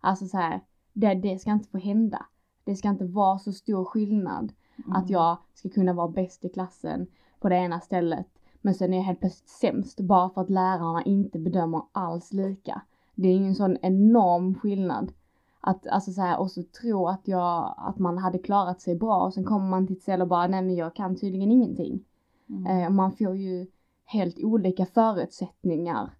Alltså 0.00 0.26
så 0.26 0.36
här, 0.36 0.60
det, 0.92 1.14
det 1.14 1.38
ska 1.38 1.50
inte 1.50 1.68
få 1.68 1.78
hända. 1.78 2.26
Det 2.64 2.76
ska 2.76 2.88
inte 2.88 3.04
vara 3.04 3.38
så 3.38 3.52
stor 3.52 3.84
skillnad 3.84 4.52
mm. 4.76 4.92
att 4.92 5.10
jag 5.10 5.36
ska 5.54 5.68
kunna 5.68 5.92
vara 5.92 6.08
bäst 6.08 6.44
i 6.44 6.48
klassen 6.48 7.06
på 7.40 7.48
det 7.48 7.56
ena 7.56 7.80
stället 7.80 8.28
men 8.64 8.74
sen 8.74 8.92
är 8.92 8.96
jag 8.96 9.04
helt 9.04 9.20
plötsligt 9.20 9.48
sämst 9.48 10.00
bara 10.00 10.30
för 10.30 10.40
att 10.40 10.50
lärarna 10.50 11.02
inte 11.02 11.38
bedömer 11.38 11.82
alls 11.92 12.32
lika. 12.32 12.82
Det 13.14 13.28
är 13.28 13.36
ju 13.36 13.46
en 13.46 13.54
sån 13.54 13.76
enorm 13.82 14.54
skillnad. 14.54 15.12
Att 15.60 15.86
alltså 15.86 16.12
så 16.12 16.20
här, 16.20 16.40
och 16.40 16.50
så 16.50 16.62
tro 16.62 17.08
att 17.08 17.28
jag, 17.28 17.74
att 17.76 17.98
man 17.98 18.18
hade 18.18 18.38
klarat 18.38 18.80
sig 18.80 18.96
bra 18.96 19.24
och 19.24 19.34
sen 19.34 19.44
kommer 19.44 19.70
man 19.70 19.86
till 19.86 19.96
ett 19.96 20.02
ställe 20.02 20.22
och 20.22 20.28
bara 20.28 20.46
nej 20.46 20.62
men 20.62 20.74
jag 20.74 20.94
kan 20.94 21.16
tydligen 21.16 21.50
ingenting. 21.52 22.04
Mm. 22.54 22.82
Eh, 22.82 22.90
man 22.90 23.12
får 23.12 23.36
ju 23.36 23.66
helt 24.04 24.44
olika 24.44 24.86
förutsättningar. 24.86 26.10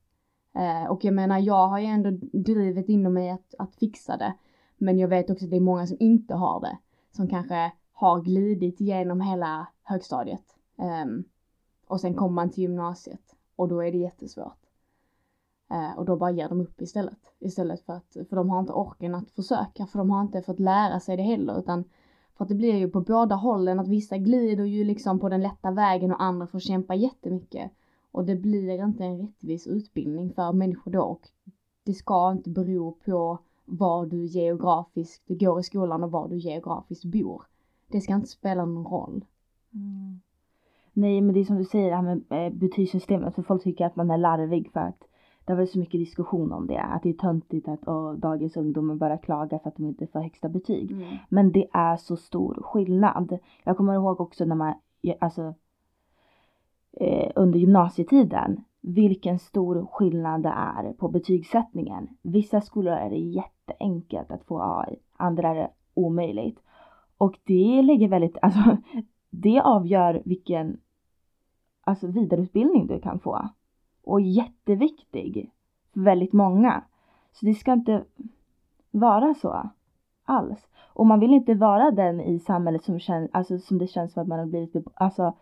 Eh, 0.54 0.90
och 0.90 1.04
jag 1.04 1.14
menar 1.14 1.38
jag 1.38 1.68
har 1.68 1.78
ju 1.78 1.86
ändå 1.86 2.10
drivet 2.32 2.88
inom 2.88 3.14
mig 3.14 3.30
att, 3.30 3.54
att 3.58 3.74
fixa 3.74 4.16
det. 4.16 4.34
Men 4.76 4.98
jag 4.98 5.08
vet 5.08 5.30
också 5.30 5.44
att 5.44 5.50
det 5.50 5.56
är 5.56 5.60
många 5.60 5.86
som 5.86 5.96
inte 6.00 6.34
har 6.34 6.60
det. 6.60 6.78
Som 7.10 7.28
kanske 7.28 7.72
har 7.92 8.20
glidit 8.20 8.80
igenom 8.80 9.20
hela 9.20 9.66
högstadiet. 9.82 10.56
Um, 10.76 11.24
och 11.86 12.00
sen 12.00 12.14
kommer 12.14 12.34
man 12.34 12.50
till 12.50 12.62
gymnasiet 12.62 13.36
och 13.56 13.68
då 13.68 13.80
är 13.80 13.92
det 13.92 13.98
jättesvårt. 13.98 14.58
Uh, 15.72 15.98
och 15.98 16.04
då 16.04 16.16
bara 16.16 16.30
ger 16.30 16.48
de 16.48 16.60
upp 16.60 16.80
istället. 16.80 17.18
Istället 17.38 17.80
för 17.80 17.92
att, 17.92 18.16
för 18.28 18.36
de 18.36 18.50
har 18.50 18.60
inte 18.60 18.72
orken 18.72 19.14
att 19.14 19.30
försöka, 19.30 19.86
för 19.86 19.98
de 19.98 20.10
har 20.10 20.20
inte 20.20 20.42
fått 20.42 20.60
lära 20.60 21.00
sig 21.00 21.16
det 21.16 21.22
heller 21.22 21.58
utan 21.58 21.84
för 22.36 22.44
att 22.44 22.48
det 22.48 22.54
blir 22.54 22.76
ju 22.76 22.90
på 22.90 23.00
båda 23.00 23.34
hållen 23.34 23.80
att 23.80 23.88
vissa 23.88 24.18
glider 24.18 24.64
ju 24.64 24.84
liksom 24.84 25.20
på 25.20 25.28
den 25.28 25.42
lätta 25.42 25.70
vägen 25.70 26.12
och 26.12 26.22
andra 26.22 26.46
får 26.46 26.60
kämpa 26.60 26.94
jättemycket. 26.94 27.70
Och 28.10 28.24
det 28.24 28.36
blir 28.36 28.84
inte 28.84 29.04
en 29.04 29.18
rättvis 29.18 29.66
utbildning 29.66 30.32
för 30.32 30.52
människor 30.52 30.90
då 30.90 31.02
och 31.02 31.28
det 31.84 31.94
ska 31.94 32.32
inte 32.32 32.50
bero 32.50 32.92
på 33.04 33.38
var 33.64 34.06
du 34.06 34.24
geografiskt 34.24 35.22
går 35.28 35.60
i 35.60 35.62
skolan 35.62 36.04
och 36.04 36.10
var 36.10 36.28
du 36.28 36.38
geografiskt 36.38 37.04
bor. 37.04 37.42
Det 37.88 38.00
ska 38.00 38.14
inte 38.14 38.28
spela 38.28 38.64
någon 38.64 38.86
roll. 38.86 39.24
Mm. 39.74 40.20
Nej, 40.92 41.20
men 41.20 41.34
det 41.34 41.40
är 41.40 41.44
som 41.44 41.58
du 41.58 41.64
säger 41.64 41.90
det 41.90 41.96
här 41.96 42.02
med 42.02 42.46
eh, 42.46 42.52
betygssystemet. 42.52 43.34
För 43.34 43.42
folk 43.42 43.62
tycker 43.62 43.86
att 43.86 43.96
man 43.96 44.10
är 44.10 44.18
larvig 44.18 44.72
för 44.72 44.80
att 44.80 45.04
det 45.44 45.52
har 45.52 45.56
varit 45.56 45.70
så 45.70 45.78
mycket 45.78 46.00
diskussion 46.00 46.52
om 46.52 46.66
det. 46.66 46.80
Att 46.80 47.02
det 47.02 47.08
är 47.08 47.12
töntigt 47.12 47.68
att 47.68 47.88
åh, 47.88 48.14
dagens 48.14 48.56
ungdomar 48.56 48.94
bara 48.94 49.18
klagar 49.18 49.58
för 49.58 49.68
att 49.68 49.76
de 49.76 49.84
inte 49.84 50.06
får 50.06 50.20
högsta 50.20 50.48
betyg. 50.48 50.90
Mm. 50.90 51.16
Men 51.28 51.52
det 51.52 51.68
är 51.72 51.96
så 51.96 52.16
stor 52.16 52.62
skillnad. 52.62 53.38
Jag 53.64 53.76
kommer 53.76 53.94
ihåg 53.94 54.20
också 54.20 54.44
när 54.44 54.56
man, 54.56 54.74
alltså 55.20 55.54
eh, 56.92 57.32
under 57.34 57.58
gymnasietiden 57.58 58.64
vilken 58.86 59.38
stor 59.38 59.86
skillnad 59.92 60.42
det 60.42 60.48
är 60.48 60.92
på 60.92 61.08
betygssättningen. 61.08 62.08
Vissa 62.22 62.60
skolor 62.60 62.94
är 62.94 63.10
det 63.10 63.16
jätteenkelt 63.18 64.30
att 64.30 64.44
få 64.44 64.58
A 64.62 64.86
i, 64.90 64.96
andra 65.16 65.48
är 65.48 65.54
det 65.54 65.70
omöjligt. 65.94 66.58
Och 67.18 67.38
det 67.44 67.82
lägger 67.82 68.08
väldigt, 68.08 68.36
alltså 68.42 68.76
det 69.30 69.60
avgör 69.60 70.22
vilken 70.24 70.80
alltså 71.84 72.06
vidareutbildning 72.06 72.86
du 72.86 73.00
kan 73.00 73.20
få. 73.20 73.48
Och 74.04 74.20
jätteviktig 74.20 75.50
för 75.92 76.00
väldigt 76.00 76.32
många. 76.32 76.82
Så 77.32 77.46
det 77.46 77.54
ska 77.54 77.72
inte 77.72 78.04
vara 78.90 79.34
så 79.34 79.70
alls. 80.24 80.68
Och 80.94 81.06
man 81.06 81.20
vill 81.20 81.34
inte 81.34 81.54
vara 81.54 81.90
den 81.90 82.20
i 82.20 82.38
samhället 82.38 82.84
som, 82.84 82.98
känns, 83.00 83.30
alltså, 83.32 83.58
som 83.58 83.78
det 83.78 83.86
känns 83.86 84.12
som 84.12 84.22
att 84.22 84.28
man 84.28 84.38
har 84.38 84.46
blivit 84.46 84.86
alltså, 84.94 85.34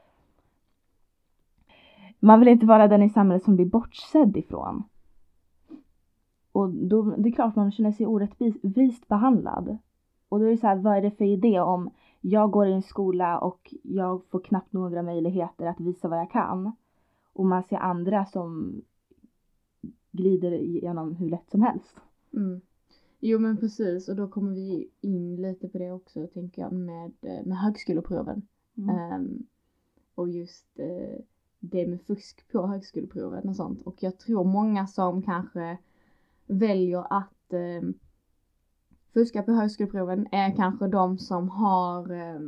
man 2.20 2.40
vill 2.40 2.48
inte 2.48 2.66
vara 2.66 2.88
den 2.88 3.02
i 3.02 3.10
samhället 3.10 3.44
som 3.44 3.56
blir 3.56 3.66
bortsedd 3.66 4.36
ifrån. 4.36 4.82
Och 6.52 6.68
då, 6.68 7.02
det 7.02 7.28
är 7.28 7.32
klart 7.32 7.56
man 7.56 7.72
känner 7.72 7.92
sig 7.92 8.06
orättvist 8.06 9.08
behandlad. 9.08 9.78
Och 10.28 10.38
då 10.38 10.44
är 10.44 10.50
det 10.50 10.56
så 10.56 10.66
här, 10.66 10.76
vad 10.76 10.96
är 10.96 11.02
det 11.02 11.10
för 11.10 11.24
idé 11.24 11.60
om 11.60 11.90
jag 12.20 12.50
går 12.50 12.66
i 12.66 12.72
en 12.72 12.82
skola 12.82 13.38
och 13.38 13.74
jag 13.82 14.22
får 14.30 14.40
knappt 14.40 14.72
några 14.72 15.02
möjligheter 15.02 15.66
att 15.66 15.80
visa 15.80 16.08
vad 16.08 16.18
jag 16.18 16.30
kan. 16.30 16.72
Och 17.32 17.46
man 17.46 17.62
ser 17.62 17.76
andra 17.76 18.24
som 18.24 18.82
glider 20.10 20.52
igenom 20.52 21.16
hur 21.16 21.28
lätt 21.28 21.50
som 21.50 21.62
helst. 21.62 21.96
Mm. 22.32 22.60
Jo 23.20 23.38
men 23.38 23.56
precis 23.56 24.08
och 24.08 24.16
då 24.16 24.28
kommer 24.28 24.52
vi 24.52 24.90
in 25.00 25.36
lite 25.36 25.68
på 25.68 25.78
det 25.78 25.92
också 25.92 26.26
tänker 26.26 26.62
jag 26.62 26.72
med, 26.72 27.12
med 27.20 27.58
högskoleproven. 27.58 28.42
Mm. 28.76 29.12
Um, 29.12 29.46
och 30.14 30.28
just 30.28 30.66
uh, 30.80 31.20
det 31.62 31.86
med 31.86 32.02
fusk 32.02 32.52
på 32.52 32.66
högskoleproven 32.66 33.48
och 33.48 33.56
sånt. 33.56 33.82
Och 33.82 34.02
jag 34.02 34.18
tror 34.18 34.44
många 34.44 34.86
som 34.86 35.22
kanske 35.22 35.78
väljer 36.46 37.06
att 37.10 37.52
eh, 37.52 37.88
fuska 39.14 39.42
på 39.42 39.52
högskoleproven 39.52 40.26
är 40.32 40.56
kanske 40.56 40.88
de 40.88 41.18
som 41.18 41.48
har 41.48 42.10
eh, 42.10 42.40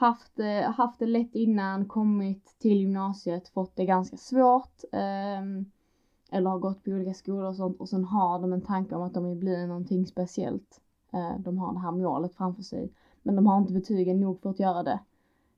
haft, 0.00 0.38
eh, 0.38 0.70
haft 0.70 0.98
det 0.98 1.06
lätt 1.06 1.34
innan, 1.34 1.88
kommit 1.88 2.56
till 2.58 2.80
gymnasiet, 2.80 3.48
fått 3.48 3.76
det 3.76 3.84
ganska 3.84 4.16
svårt. 4.16 4.84
Ehm, 4.92 5.70
eller 6.30 6.50
har 6.50 6.58
gått 6.58 6.84
på 6.84 6.90
olika 6.90 7.14
skolor 7.14 7.44
och 7.44 7.56
sånt 7.56 7.80
och 7.80 7.88
sen 7.88 8.04
har 8.04 8.38
de 8.38 8.52
en 8.52 8.60
tanke 8.60 8.94
om 8.94 9.02
att 9.02 9.14
de 9.14 9.28
vill 9.28 9.38
bli 9.38 9.66
någonting 9.66 10.06
speciellt. 10.06 10.80
Eh, 11.12 11.38
de 11.38 11.58
har 11.58 11.72
det 11.72 11.78
här 11.78 11.90
målet 11.90 12.34
framför 12.34 12.62
sig. 12.62 12.92
Men 13.22 13.36
de 13.36 13.46
har 13.46 13.58
inte 13.58 13.72
betygen 13.72 14.20
nog 14.20 14.40
för 14.40 14.50
att 14.50 14.60
göra 14.60 14.82
det. 14.82 15.00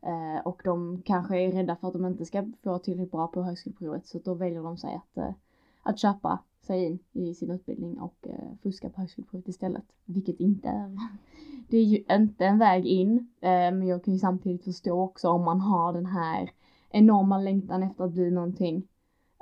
Eh, 0.02 0.46
och 0.46 0.62
de 0.64 1.02
kanske 1.04 1.38
är 1.38 1.52
rädda 1.52 1.76
för 1.76 1.88
att 1.88 1.92
de 1.92 2.06
inte 2.06 2.24
ska 2.24 2.52
få 2.62 2.78
tillräckligt 2.78 3.12
bra 3.12 3.26
på 3.26 3.42
högskoleprovet 3.42 4.06
så 4.06 4.18
då 4.18 4.34
väljer 4.34 4.62
de 4.62 4.76
sig 4.76 4.94
att, 4.94 5.36
att 5.82 5.98
köpa 5.98 6.38
sig 6.60 6.84
in 6.84 6.98
i 7.12 7.34
sin 7.34 7.50
utbildning 7.50 8.00
och 8.00 8.16
eh, 8.22 8.56
fuska 8.62 8.90
på 8.90 9.00
högskoleprovet 9.00 9.48
istället. 9.48 9.84
Vilket 10.04 10.40
inte 10.40 10.68
är, 10.68 10.96
det 11.68 11.76
är 11.76 11.84
ju 11.84 12.04
inte 12.10 12.46
en 12.46 12.58
väg 12.58 12.86
in. 12.86 13.18
Eh, 13.40 13.48
men 13.50 13.86
jag 13.86 14.04
kan 14.04 14.14
ju 14.14 14.18
samtidigt 14.18 14.64
förstå 14.64 15.00
också 15.00 15.28
om 15.28 15.44
man 15.44 15.60
har 15.60 15.92
den 15.92 16.06
här 16.06 16.50
enorma 16.90 17.38
längtan 17.38 17.82
efter 17.82 18.04
att 18.04 18.12
bli 18.12 18.30
någonting. 18.30 18.88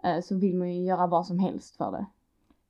Eh, 0.05 0.21
så 0.21 0.37
vill 0.37 0.57
man 0.57 0.75
ju 0.75 0.85
göra 0.85 1.07
vad 1.07 1.27
som 1.27 1.39
helst 1.39 1.77
för 1.77 1.93
det. 1.93 2.07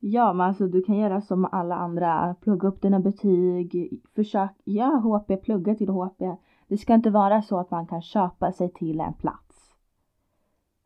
Ja, 0.02 0.32
men 0.32 0.46
alltså 0.46 0.66
du 0.66 0.82
kan 0.82 0.96
göra 0.96 1.20
som 1.20 1.44
alla 1.52 1.74
andra. 1.74 2.34
Plugga 2.40 2.68
upp 2.68 2.82
dina 2.82 3.00
betyg. 3.00 4.00
Försök, 4.14 4.50
ja 4.64 4.86
HP, 4.86 5.42
plugga 5.42 5.74
till 5.74 5.88
HP. 5.88 6.22
Det 6.68 6.78
ska 6.78 6.94
inte 6.94 7.10
vara 7.10 7.42
så 7.42 7.58
att 7.58 7.70
man 7.70 7.86
kan 7.86 8.02
köpa 8.02 8.52
sig 8.52 8.72
till 8.72 9.00
en 9.00 9.12
plats. 9.12 9.74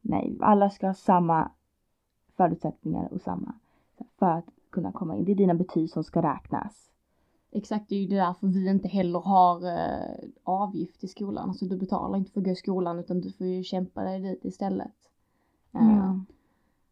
Nej, 0.01 0.39
alla 0.41 0.71
ska 0.71 0.87
ha 0.87 0.95
samma 0.95 1.51
förutsättningar 2.37 3.09
och 3.13 3.21
samma 3.21 3.55
för 4.19 4.31
att 4.31 4.45
kunna 4.71 4.93
komma 4.93 5.17
in. 5.17 5.25
Det 5.25 5.33
är 5.33 5.37
dina 5.37 5.55
betyg 5.55 5.91
som 5.91 6.05
ska 6.05 6.23
räknas. 6.23 6.91
Exakt, 7.51 7.89
det 7.89 7.95
är 7.95 8.01
ju 8.01 8.07
därför 8.07 8.47
vi 8.47 8.71
inte 8.71 8.89
heller 8.89 9.19
har 9.21 9.67
eh, 9.67 10.29
avgift 10.45 11.05
i 11.05 11.09
skolan. 11.09 11.49
Alltså 11.49 11.65
du 11.65 11.77
betalar 11.77 12.19
inte 12.19 12.31
för 12.31 12.41
att 12.41 12.45
gå 12.45 12.51
i 12.51 12.57
skolan 12.57 12.99
utan 12.99 13.21
du 13.21 13.33
får 13.33 13.47
ju 13.47 13.63
kämpa 13.63 14.03
dig 14.03 14.21
dit 14.21 14.45
istället. 14.45 15.11
Eh, 15.75 15.97
Ja. 15.97 16.21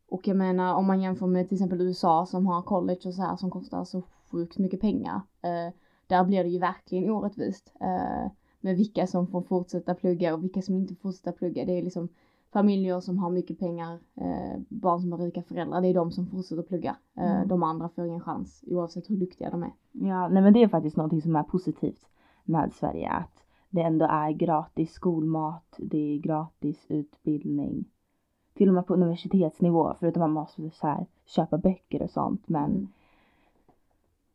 Och 0.08 0.28
jag 0.28 0.36
menar 0.36 0.74
om 0.74 0.86
man 0.86 1.00
jämför 1.00 1.26
med 1.26 1.48
till 1.48 1.56
exempel 1.56 1.80
USA 1.80 2.26
som 2.26 2.46
har 2.46 2.62
college 2.62 3.00
och 3.04 3.14
så 3.14 3.22
här 3.22 3.36
som 3.36 3.50
kostar 3.50 3.84
så 3.84 4.02
sjukt 4.30 4.58
mycket 4.58 4.80
pengar. 4.80 5.20
Eh, 5.42 5.74
där 6.06 6.24
blir 6.24 6.44
det 6.44 6.50
ju 6.50 6.58
verkligen 6.58 7.10
orättvist. 7.10 7.72
Eh, 7.80 8.30
med 8.60 8.76
vilka 8.76 9.06
som 9.06 9.26
får 9.26 9.42
fortsätta 9.42 9.94
plugga 9.94 10.34
och 10.34 10.44
vilka 10.44 10.62
som 10.62 10.76
inte 10.76 10.94
får 10.94 11.02
fortsätta 11.02 11.32
plugga. 11.32 11.64
Det 11.64 11.78
är 11.78 11.82
liksom 11.82 12.08
familjer 12.52 13.00
som 13.00 13.18
har 13.18 13.30
mycket 13.30 13.58
pengar, 13.58 13.98
eh, 14.14 14.60
barn 14.68 15.00
som 15.00 15.12
har 15.12 15.18
rika 15.18 15.42
föräldrar, 15.42 15.80
det 15.80 15.88
är 15.88 15.94
de 15.94 16.10
som 16.10 16.26
fortsätter 16.26 16.62
plugga. 16.62 16.96
Eh, 17.16 17.32
Mm. 17.36 17.48
De 17.48 17.62
andra 17.62 17.88
får 17.88 18.06
ingen 18.06 18.20
chans 18.20 18.64
oavsett 18.66 19.10
hur 19.10 19.16
duktiga 19.16 19.50
de 19.50 19.62
är. 19.62 19.72
Ja, 19.92 20.28
nej 20.28 20.42
men 20.42 20.52
det 20.52 20.62
är 20.62 20.68
faktiskt 20.68 20.96
någonting 20.96 21.22
som 21.22 21.36
är 21.36 21.42
positivt 21.42 22.06
med 22.44 22.72
Sverige. 22.72 23.10
Att 23.10 23.44
det 23.70 23.80
ändå 23.82 24.06
är 24.10 24.30
gratis 24.30 24.92
skolmat, 24.92 25.74
det 25.78 26.14
är 26.14 26.18
gratis 26.18 26.86
utbildning. 26.88 27.84
Till 28.54 28.68
och 28.68 28.74
med 28.74 28.86
på 28.86 28.94
universitetsnivå, 28.94 29.94
förutom 30.00 30.22
att 30.22 30.30
man 30.30 30.42
måste 30.42 30.70
så 30.70 30.86
här, 30.86 31.06
köpa 31.24 31.58
böcker 31.58 32.02
och 32.02 32.10
sånt. 32.10 32.48
Men 32.48 32.64
Mm. 32.70 32.88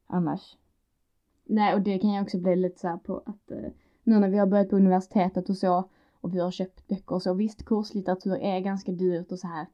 annars. 0.07 0.57
Nej, 1.45 1.75
och 1.75 1.81
det 1.81 1.99
kan 1.99 2.13
jag 2.13 2.23
också 2.23 2.37
bli 2.37 2.55
lite 2.55 2.79
så 2.79 2.87
här 2.87 2.97
på 2.97 3.21
att 3.25 3.51
eh, 3.51 3.71
nu 4.03 4.19
när 4.19 4.29
vi 4.29 4.37
har 4.37 4.47
börjat 4.47 4.69
på 4.69 4.75
universitetet 4.75 5.49
och 5.49 5.57
så 5.57 5.83
och 6.27 6.35
vi 6.35 6.39
har 6.39 6.51
köpt 6.51 6.87
böcker 6.87 7.15
och 7.15 7.21
så, 7.21 7.33
visst 7.33 7.65
kurslitteratur 7.65 8.35
är 8.35 8.59
ganska 8.59 8.91
dyrt 8.91 9.31
och 9.31 9.39
så 9.39 9.47
här. 9.47 9.67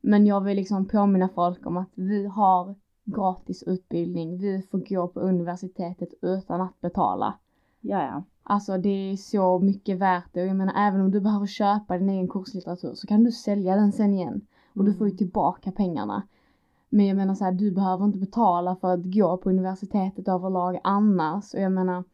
Men 0.00 0.26
jag 0.26 0.40
vill 0.40 0.56
liksom 0.56 0.88
påminna 0.88 1.28
folk 1.28 1.66
om 1.66 1.76
att 1.76 1.90
vi 1.94 2.26
har 2.26 2.74
gratis 3.04 3.62
utbildning, 3.62 4.38
vi 4.38 4.62
får 4.70 4.78
gå 4.78 5.08
på 5.08 5.20
universitetet 5.20 6.08
utan 6.22 6.60
att 6.60 6.80
betala. 6.80 7.34
Ja, 7.80 8.02
ja. 8.02 8.22
Alltså 8.42 8.78
det 8.78 9.12
är 9.12 9.16
så 9.16 9.58
mycket 9.58 9.98
värt 9.98 10.28
det 10.32 10.42
och 10.42 10.48
jag 10.48 10.56
menar 10.56 10.88
även 10.88 11.00
om 11.00 11.10
du 11.10 11.20
behöver 11.20 11.46
köpa 11.46 11.98
din 11.98 12.08
egen 12.08 12.28
kurslitteratur 12.28 12.94
så 12.94 13.06
kan 13.06 13.24
du 13.24 13.32
sälja 13.32 13.76
den 13.76 13.92
sen 13.92 14.14
igen 14.14 14.46
och 14.74 14.84
du 14.84 14.94
får 14.94 15.06
ju 15.06 15.10
Mm. 15.10 15.18
tillbaka 15.18 15.72
pengarna. 15.72 16.22
Men 16.88 17.06
jag 17.06 17.16
menar 17.16 17.34
så 17.34 17.44
här, 17.44 17.52
du 17.52 17.70
behöver 17.70 18.04
inte 18.04 18.18
betala 18.18 18.76
för 18.76 18.94
att 18.94 19.04
gå 19.04 19.36
på 19.36 19.50
universitetet 19.50 20.28
överlag 20.28 20.80
annars 20.84 21.54
och 21.54 21.60
jag 21.60 21.72
menar 21.72 22.04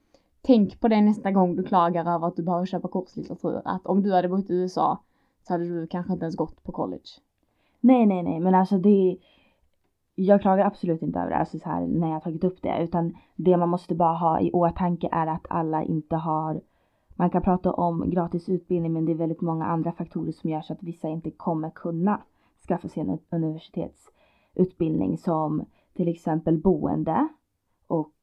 tänk 0.42 0.80
på 0.80 0.88
det 0.88 1.00
nästa 1.00 1.30
gång 1.30 1.56
du 1.56 1.62
klagar 1.62 2.14
över 2.14 2.26
att 2.26 2.36
du 2.36 2.42
behöver 2.42 2.66
köpa 2.66 2.88
kurslitteratur. 2.88 3.62
Att 3.64 3.86
om 3.86 4.02
du 4.02 4.12
hade 4.12 4.28
bott 4.28 4.50
i 4.50 4.54
USA 4.54 4.98
så 5.42 5.52
hade 5.52 5.64
du 5.64 5.86
kanske 5.86 6.12
inte 6.12 6.24
ens 6.24 6.36
gått 6.36 6.62
på 6.62 6.72
college. 6.72 7.08
Nej, 7.80 8.06
nej, 8.06 8.22
nej, 8.22 8.40
men 8.40 8.54
alltså 8.54 8.78
det 8.78 9.18
jag 10.14 10.42
klagar 10.42 10.66
absolut 10.66 11.02
inte 11.02 11.18
över 11.18 11.30
det, 11.30 11.36
alltså 11.36 11.58
så 11.58 11.68
här, 11.68 11.86
när 11.86 12.06
jag 12.06 12.14
har 12.14 12.20
tagit 12.20 12.44
upp 12.44 12.62
det, 12.62 12.82
utan 12.82 13.16
det 13.36 13.56
man 13.56 13.68
måste 13.68 13.94
bara 13.94 14.14
ha 14.14 14.40
i 14.40 14.52
åtanke 14.52 15.08
är 15.12 15.26
att 15.26 15.46
alla 15.50 15.82
inte 15.82 16.16
har, 16.16 16.60
man 17.08 17.30
kan 17.30 17.42
prata 17.42 17.72
om 17.72 18.10
gratis 18.10 18.48
utbildning 18.48 18.92
men 18.92 19.04
det 19.04 19.12
är 19.12 19.16
väldigt 19.16 19.40
många 19.40 19.66
andra 19.66 19.92
faktorer 19.92 20.32
som 20.32 20.50
gör 20.50 20.60
så 20.60 20.72
att 20.72 20.82
vissa 20.82 21.08
inte 21.08 21.30
kommer 21.30 21.70
kunna 21.70 22.22
skaffa 22.68 22.88
sig 22.88 23.02
en 23.02 23.18
universitetsutbildning 23.30 25.18
som 25.18 25.64
till 25.94 26.08
exempel 26.08 26.58
boende 26.58 27.28
och 27.86 28.14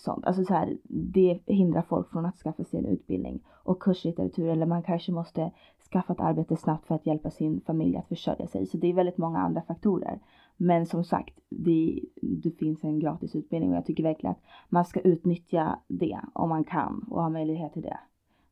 sånt. 0.00 0.26
Alltså 0.26 0.44
så 0.44 0.54
här, 0.54 0.78
det 0.84 1.40
hindrar 1.46 1.82
folk 1.82 2.10
från 2.10 2.26
att 2.26 2.36
skaffa 2.36 2.64
sig 2.64 2.78
en 2.78 2.86
utbildning 2.86 3.40
och 3.48 3.82
kurslitteratur 3.82 4.48
eller 4.48 4.66
man 4.66 4.82
kanske 4.82 5.12
måste 5.12 5.50
skaffa 5.92 6.12
ett 6.12 6.20
arbete 6.20 6.56
snabbt 6.56 6.86
för 6.86 6.94
att 6.94 7.06
hjälpa 7.06 7.30
sin 7.30 7.60
familj 7.60 7.96
att 7.96 8.08
försörja 8.08 8.46
sig. 8.46 8.66
Så 8.66 8.76
det 8.76 8.86
är 8.86 8.94
väldigt 8.94 9.18
många 9.18 9.38
andra 9.38 9.62
faktorer. 9.62 10.18
Men 10.56 10.86
som 10.86 11.04
sagt, 11.04 11.40
det, 11.48 12.00
det 12.22 12.50
finns 12.50 12.84
en 12.84 12.98
gratis 12.98 13.36
utbildning 13.36 13.70
och 13.70 13.76
jag 13.76 13.86
tycker 13.86 14.02
verkligen 14.02 14.30
att 14.30 14.42
man 14.68 14.84
ska 14.84 15.00
utnyttja 15.00 15.78
det 15.88 16.20
om 16.32 16.48
man 16.48 16.64
kan 16.64 17.06
och 17.10 17.22
har 17.22 17.30
möjlighet 17.30 17.72
till 17.72 17.82
det. 17.82 17.98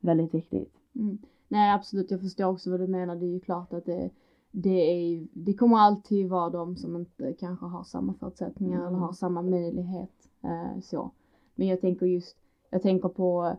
Väldigt 0.00 0.34
viktigt. 0.34 0.74
Mm. 0.94 1.18
Nej 1.48 1.74
absolut, 1.74 2.10
jag 2.10 2.20
förstår 2.20 2.44
också 2.44 2.70
vad 2.70 2.80
du 2.80 2.86
menar. 2.86 3.16
Det 3.16 3.26
är 3.26 3.32
ju 3.32 3.40
klart 3.40 3.72
att 3.72 3.84
det, 3.86 4.10
det, 4.50 4.70
är, 4.70 5.26
det 5.32 5.54
kommer 5.54 5.76
alltid 5.76 6.28
vara 6.28 6.50
de 6.50 6.76
som 6.76 6.96
inte 6.96 7.32
kanske 7.32 7.66
har 7.66 7.84
samma 7.84 8.14
förutsättningar 8.14 8.76
Mm. 8.76 8.88
eller 8.88 8.98
har 8.98 9.12
samma 9.12 9.42
möjlighet. 9.42 10.30
Eh, 10.42 10.80
så. 10.80 11.10
Men 11.58 11.66
jag 11.68 11.80
tänker 11.80 12.06
just, 12.06 12.36
jag 12.70 12.82
tänker 12.82 13.08
på 13.08 13.56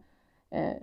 eh, 0.49 0.77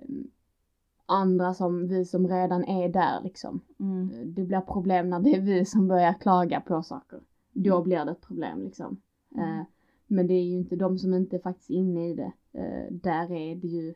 andra 1.06 1.54
som 1.54 1.88
vi 1.88 2.04
som 2.04 2.28
redan 2.28 2.64
är 2.64 2.88
där 2.88 3.20
liksom. 3.22 3.60
Mm. 3.80 4.34
Det 4.34 4.44
blir 4.44 4.60
problem 4.60 5.10
när 5.10 5.20
det 5.20 5.34
är 5.34 5.40
vi 5.40 5.64
som 5.64 5.88
börjar 5.88 6.12
klaga 6.12 6.60
på 6.60 6.82
saker. 6.82 7.20
Då 7.52 7.74
Mm. 7.74 7.84
blir 7.84 8.04
det 8.04 8.10
ett 8.10 8.20
problem 8.20 8.62
liksom. 8.62 9.00
Mm. 9.34 9.58
Eh, 9.60 9.66
men 10.06 10.26
det 10.26 10.34
är 10.34 10.42
ju 10.44 10.56
inte 10.56 10.76
de 10.76 10.98
som 10.98 11.14
inte 11.14 11.36
är 11.36 11.40
faktiskt 11.40 11.70
inne 11.70 12.08
i 12.10 12.14
det. 12.14 12.32
Eh, 12.52 12.92
där 12.92 13.32
är 13.32 13.56
det 13.56 13.68
ju 13.68 13.94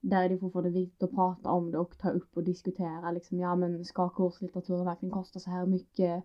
där 0.00 0.22
är 0.24 0.28
det 0.28 0.38
fortfarande 0.38 0.70
viktigt 0.70 1.02
att 1.02 1.10
prata 1.14 1.50
om 1.50 1.70
det 1.70 1.78
och 1.78 1.98
ta 1.98 2.10
upp 2.10 2.36
och 2.36 2.44
diskutera 2.44 3.10
liksom, 3.10 3.40
ja 3.40 3.56
men 3.56 3.84
ska 3.84 4.08
kurslitteratur 4.08 4.84
verkligen 4.84 5.12
kosta 5.12 5.38
så 5.40 5.50
här 5.50 5.66
mycket? 5.66 6.24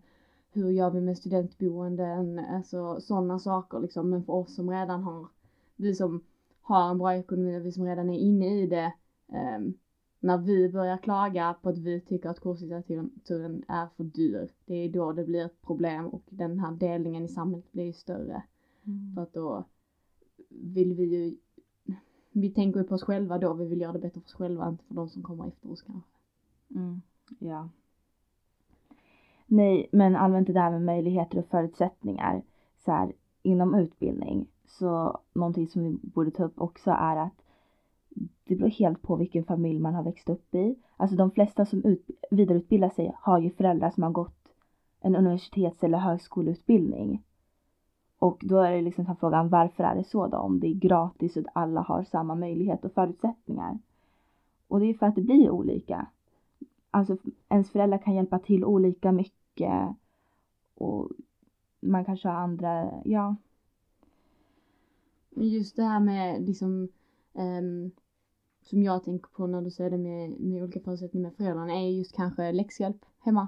Hur 0.51 0.69
gör 0.69 0.89
vi 0.89 1.01
med 1.01 1.17
studentboenden? 1.17 2.39
Alltså 2.39 3.01
sådana 3.01 3.39
saker 3.39 3.80
liksom. 3.80 4.10
Men 4.10 4.23
för 4.23 4.34
oss 4.34 4.56
som 4.56 4.69
redan 4.69 5.04
har, 5.04 5.28
vi 5.75 5.95
som 5.95 6.23
har 6.61 6.89
en 6.91 6.97
bra 6.97 7.15
ekonomi 7.15 7.59
och 7.59 7.65
vi 7.65 7.71
som 7.71 7.85
redan 7.85 8.09
är 8.09 8.19
inne 8.19 8.61
i 8.61 8.67
det. 8.67 8.93
ehm, 9.31 9.73
när 10.19 10.38
vi 10.38 10.69
börjar 10.69 10.97
klaga 10.97 11.55
på 11.61 11.69
att 11.69 11.77
vi 11.77 12.01
tycker 12.01 12.29
att 12.29 12.39
kurslitteraturen 12.39 13.63
är 13.67 13.88
för 13.97 14.03
dyr. 14.03 14.49
Det 14.65 14.73
är 14.73 14.89
då 14.89 15.11
det 15.11 15.23
blir 15.23 15.45
ett 15.45 15.61
problem 15.61 16.07
och 16.07 16.23
den 16.29 16.59
här 16.59 16.71
delningen 16.71 17.25
i 17.25 17.27
samhället 17.27 17.71
blir 17.71 17.93
större. 17.93 18.43
För 19.15 19.21
att 19.21 19.33
då 19.33 19.63
vill 20.49 20.93
vi 20.93 21.03
ju, 21.03 21.38
vi 22.31 22.49
tänker 22.49 22.79
ju 22.79 22.85
på 22.85 22.95
oss 22.95 23.03
själva 23.03 23.38
då, 23.38 23.53
vi 23.53 23.65
vill 23.65 23.81
göra 23.81 23.93
det 23.93 23.99
bättre 23.99 24.21
för 24.21 24.27
oss 24.27 24.33
själva, 24.33 24.69
inte 24.69 24.83
för 24.83 24.95
de 24.95 25.09
som 25.09 25.23
kommer 25.23 25.47
efter 25.47 25.71
oss 25.71 25.81
kanske. 25.81 26.09
Mm. 26.75 27.01
Ja. 27.39 27.69
Nej, 29.47 29.89
men 29.91 30.15
allmänt 30.15 30.47
det 30.47 30.53
där 30.53 30.71
med 30.71 30.81
möjligheter 30.81 31.38
och 31.38 31.45
förutsättningar 31.45 32.43
så 32.77 32.91
här, 32.91 33.13
inom 33.41 33.75
utbildning. 33.75 34.47
Så 34.67 35.19
någonting 35.34 35.67
som 35.67 35.84
vi 35.84 35.99
borde 36.01 36.32
ta 36.32 36.43
upp 36.43 36.62
också 36.62 36.91
är 36.91 37.15
att 37.17 37.41
det 38.43 38.56
beror 38.56 38.69
helt 38.69 39.01
på 39.01 39.15
vilken 39.15 39.43
familj 39.43 39.80
man 39.80 39.95
har 39.95 40.04
växt 40.04 40.30
upp 40.30 40.56
i. 40.56 40.75
Alltså 40.97 41.15
de 41.15 41.32
flesta 41.32 41.65
som 41.65 41.84
ut, 41.84 42.10
vidareutbildar 42.32 42.89
sig 42.89 43.15
har 43.19 43.39
ju 43.39 43.49
föräldrar 43.49 43.89
som 43.89 44.04
har 44.04 44.12
gått 44.12 44.47
en 44.99 45.15
universitets 45.15 45.84
eller 45.84 45.97
högskoleutbildning. 45.97 47.23
Och 48.19 48.41
då 48.45 48.58
är 48.58 48.71
det 48.71 48.82
liksom 48.82 49.15
frågan 49.19 49.49
varför 49.49 49.84
är 49.84 49.95
det 49.95 50.04
så 50.04 50.28
då? 50.28 50.38
Om 50.38 50.60
det 50.60 50.67
är 50.67 50.73
gratis 50.73 51.38
och 51.38 51.43
alla 51.54 51.82
har 51.82 52.04
samma 52.04 52.36
möjlighet 52.36 52.86
och 52.86 52.91
förutsättningar. 52.91 53.80
Och 54.67 54.80
det 54.80 54.86
är 54.86 54.93
för 54.93 55.06
att 55.06 55.15
det 55.15 55.21
blir 55.21 55.49
olika. 55.49 56.08
Alltså 56.91 57.17
ens 57.49 57.71
föräldrar 57.71 57.97
kan 57.97 58.15
hjälpa 58.15 58.39
till 58.39 58.65
olika 58.65 59.12
mycket. 59.12 59.95
Och 60.75 61.10
man 61.80 62.06
kanske 62.06 62.28
har 62.28 62.36
andra, 62.36 62.91
ja. 63.04 63.36
Men 65.35 65.47
just 65.47 65.75
det 65.75 65.83
här 65.83 65.99
med 65.99 66.41
liksom, 66.45 66.89
ehm, 67.33 67.91
som 68.61 68.83
jag 68.83 69.03
tänker 69.03 69.29
på 69.29 69.47
när 69.47 69.61
du 69.61 69.71
säger 69.71 69.89
det 69.89 69.97
med, 69.97 70.29
med 70.39 70.63
olika 70.63 70.79
förutsättningar 70.79 71.29
med 71.29 71.37
föräldrarna, 71.37 71.73
är 71.73 71.89
just 71.89 72.15
kanske 72.15 72.51
läxhjälp 72.51 73.05
hemma. 73.19 73.47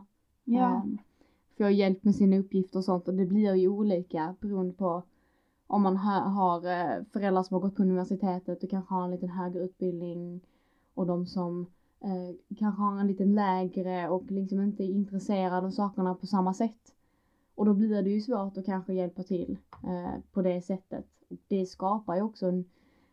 Ehm, 0.84 0.98
få 1.58 1.70
hjälp 1.70 2.04
med 2.04 2.16
sina 2.16 2.38
uppgifter 2.38 2.80
och 2.80 2.86
sånt 2.86 3.08
och 3.08 3.14
det 3.14 3.26
blir 3.26 3.56
ju 3.56 3.68
olika 3.68 4.36
beroende 4.40 4.74
på 4.74 5.04
om 5.68 5.82
man 5.82 5.98
ha, 5.98 6.20
har 6.20 6.58
eh, 6.58 7.04
föräldrar 7.14 7.44
som 7.44 7.54
har 7.54 7.62
gått 7.62 7.76
på 7.76 7.82
universitetet 7.82 8.64
och 8.64 8.70
kanske 8.70 8.94
har 8.94 9.04
en 9.04 9.12
liten 9.12 9.30
högre 9.30 9.60
utbildning 9.60 10.42
och 10.94 11.08
de 11.08 11.26
som 11.26 11.66
eh, 12.02 12.56
kanske 12.58 12.82
har 12.82 13.00
en 13.00 13.08
liten 13.08 13.36
lägre 13.36 14.10
och 14.10 14.32
liksom 14.32 14.62
inte 14.62 14.84
är 14.84 14.90
intresserade 14.90 15.68
av 15.68 15.72
sakerna 15.72 16.16
på 16.16 16.28
samma 16.28 16.54
sätt. 16.54 16.94
Och 17.56 17.66
då 17.66 17.74
blir 17.74 18.02
det 18.02 18.10
ju 18.10 18.22
svårt 18.22 18.58
att 18.58 18.66
kanske 18.66 18.94
hjälpa 18.94 19.24
till 19.24 19.58
eh, 19.84 20.22
på 20.32 20.42
det 20.42 20.62
sättet. 20.62 21.06
Det 21.48 21.66
skapar 21.66 22.16
ju 22.16 22.22
också 22.22 22.46
en 22.46 22.66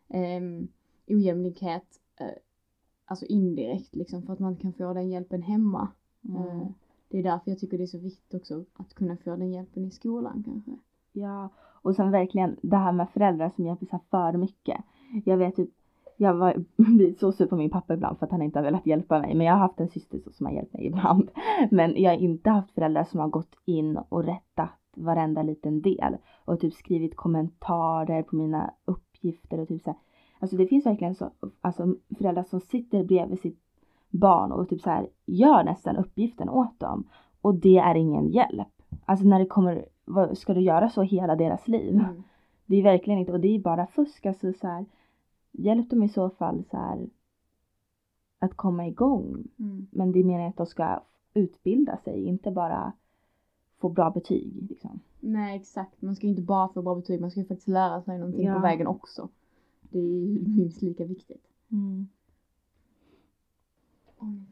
eh, 0.09 0.67
ojämlikhet, 1.15 1.99
eh, 2.19 2.27
alltså 3.05 3.25
indirekt 3.25 3.95
liksom 3.95 4.21
för 4.21 4.33
att 4.33 4.39
man 4.39 4.55
kan 4.55 4.73
få 4.73 4.93
den 4.93 5.09
hjälpen 5.09 5.41
hemma. 5.41 5.87
Mm. 6.29 6.41
Eh, 6.41 6.67
det 7.09 7.19
är 7.19 7.23
därför 7.23 7.51
jag 7.51 7.59
tycker 7.59 7.77
det 7.77 7.83
är 7.83 7.87
så 7.87 7.99
viktigt 7.99 8.33
också 8.33 8.65
att 8.73 8.93
kunna 8.93 9.17
få 9.17 9.35
den 9.35 9.51
hjälpen 9.51 9.85
i 9.85 9.91
skolan 9.91 10.43
kanske. 10.45 10.71
Ja, 11.11 11.49
och 11.81 11.95
sen 11.95 12.11
verkligen 12.11 12.55
det 12.61 12.77
här 12.77 12.91
med 12.91 13.09
föräldrar 13.09 13.51
som 13.55 13.65
hjälper 13.65 13.85
sig 13.85 13.99
för 14.09 14.33
mycket. 14.33 14.77
Jag 15.25 15.37
vet 15.37 15.55
typ, 15.55 15.69
jag 16.17 16.33
var 16.33 16.63
blivit 16.75 17.19
så 17.19 17.31
sur 17.31 17.47
på 17.47 17.55
min 17.55 17.69
pappa 17.69 17.93
ibland 17.93 18.17
för 18.17 18.25
att 18.25 18.31
han 18.31 18.41
inte 18.41 18.59
har 18.59 18.63
velat 18.63 18.87
hjälpa 18.87 19.19
mig. 19.19 19.35
Men 19.35 19.47
jag 19.47 19.53
har 19.53 19.59
haft 19.59 19.79
en 19.79 19.89
syster 19.89 20.21
som 20.31 20.45
har 20.45 20.53
hjälpt 20.53 20.73
mig 20.73 20.85
ibland. 20.85 21.29
Men 21.71 22.01
jag 22.01 22.11
har 22.11 22.17
inte 22.17 22.49
haft 22.49 22.71
föräldrar 22.71 23.03
som 23.03 23.19
har 23.19 23.27
gått 23.27 23.55
in 23.65 23.97
och 24.09 24.23
rättat 24.23 24.69
varenda 24.95 25.43
liten 25.43 25.81
del. 25.81 26.17
Och 26.45 26.59
typ 26.59 26.73
skrivit 26.73 27.15
kommentarer 27.15 28.23
på 28.23 28.35
mina 28.35 28.73
uppgifter 28.85 29.59
och 29.59 29.67
typ 29.67 29.81
så 29.81 29.89
här. 29.89 29.99
Alltså 30.39 30.57
det 30.57 30.67
finns 30.67 30.85
verkligen 30.85 31.15
så, 31.15 31.31
alltså 31.61 31.95
föräldrar 32.17 32.43
som 32.43 32.59
sitter 32.59 33.03
bredvid 33.03 33.39
sitt 33.39 33.59
barn 34.09 34.51
och 34.51 34.69
typ 34.69 34.81
så 34.81 34.89
här 34.89 35.07
gör 35.25 35.63
nästan 35.63 35.97
uppgiften 35.97 36.49
åt 36.49 36.79
dem. 36.79 37.03
Och 37.41 37.55
det 37.55 37.77
är 37.77 37.95
ingen 37.95 38.29
hjälp. 38.29 38.67
Alltså 39.05 39.25
när 39.25 39.39
det 39.39 39.45
kommer, 39.45 39.85
vad, 40.05 40.37
ska 40.37 40.53
du 40.53 40.61
göra 40.61 40.89
så 40.89 41.01
hela 41.01 41.35
deras 41.35 41.67
liv? 41.67 41.93
Mm. 41.93 42.23
Det 42.65 42.75
är 42.75 42.83
verkligen 42.83 43.19
inte, 43.19 43.31
och 43.31 43.39
det 43.39 43.55
är 43.55 43.59
bara 43.59 43.87
fusk. 43.87 44.25
Alltså 44.25 44.53
så 44.53 44.67
här, 44.67 44.85
hjälp 45.51 45.89
dem 45.89 46.03
i 46.03 46.09
så 46.09 46.29
fall 46.29 46.63
så 46.71 46.77
här 46.77 47.09
att 48.39 48.55
komma 48.55 48.87
igång. 48.87 49.47
Mm. 49.59 49.87
Men 49.91 50.11
det 50.11 50.19
är 50.19 50.23
meningen 50.23 50.49
att 50.49 50.57
de 50.57 50.65
ska 50.65 50.99
utbilda 51.33 51.97
sig, 51.97 52.25
inte 52.25 52.51
bara 52.51 52.93
få 53.77 53.89
bra 53.89 54.09
betyg. 54.09 54.67
Liksom. 54.69 54.99
Nej 55.19 55.55
exakt, 55.55 56.01
man 56.01 56.15
ska 56.15 56.25
ju 56.27 56.29
inte 56.31 56.41
bara 56.41 56.67
få 56.67 56.81
bra 56.81 56.95
betyg, 56.95 57.21
man 57.21 57.31
ska 57.31 57.39
ju 57.39 57.45
faktiskt 57.45 57.67
lära 57.67 58.01
sig 58.01 58.17
någonting 58.17 58.45
Ja. 58.45 58.53
på 58.53 58.59
vägen 58.59 58.87
också. 58.87 59.29
Det 59.81 59.99
är 59.99 60.03
ju 60.03 60.41
minst 60.47 60.81
lika 60.81 61.05
viktigt. 61.05 61.47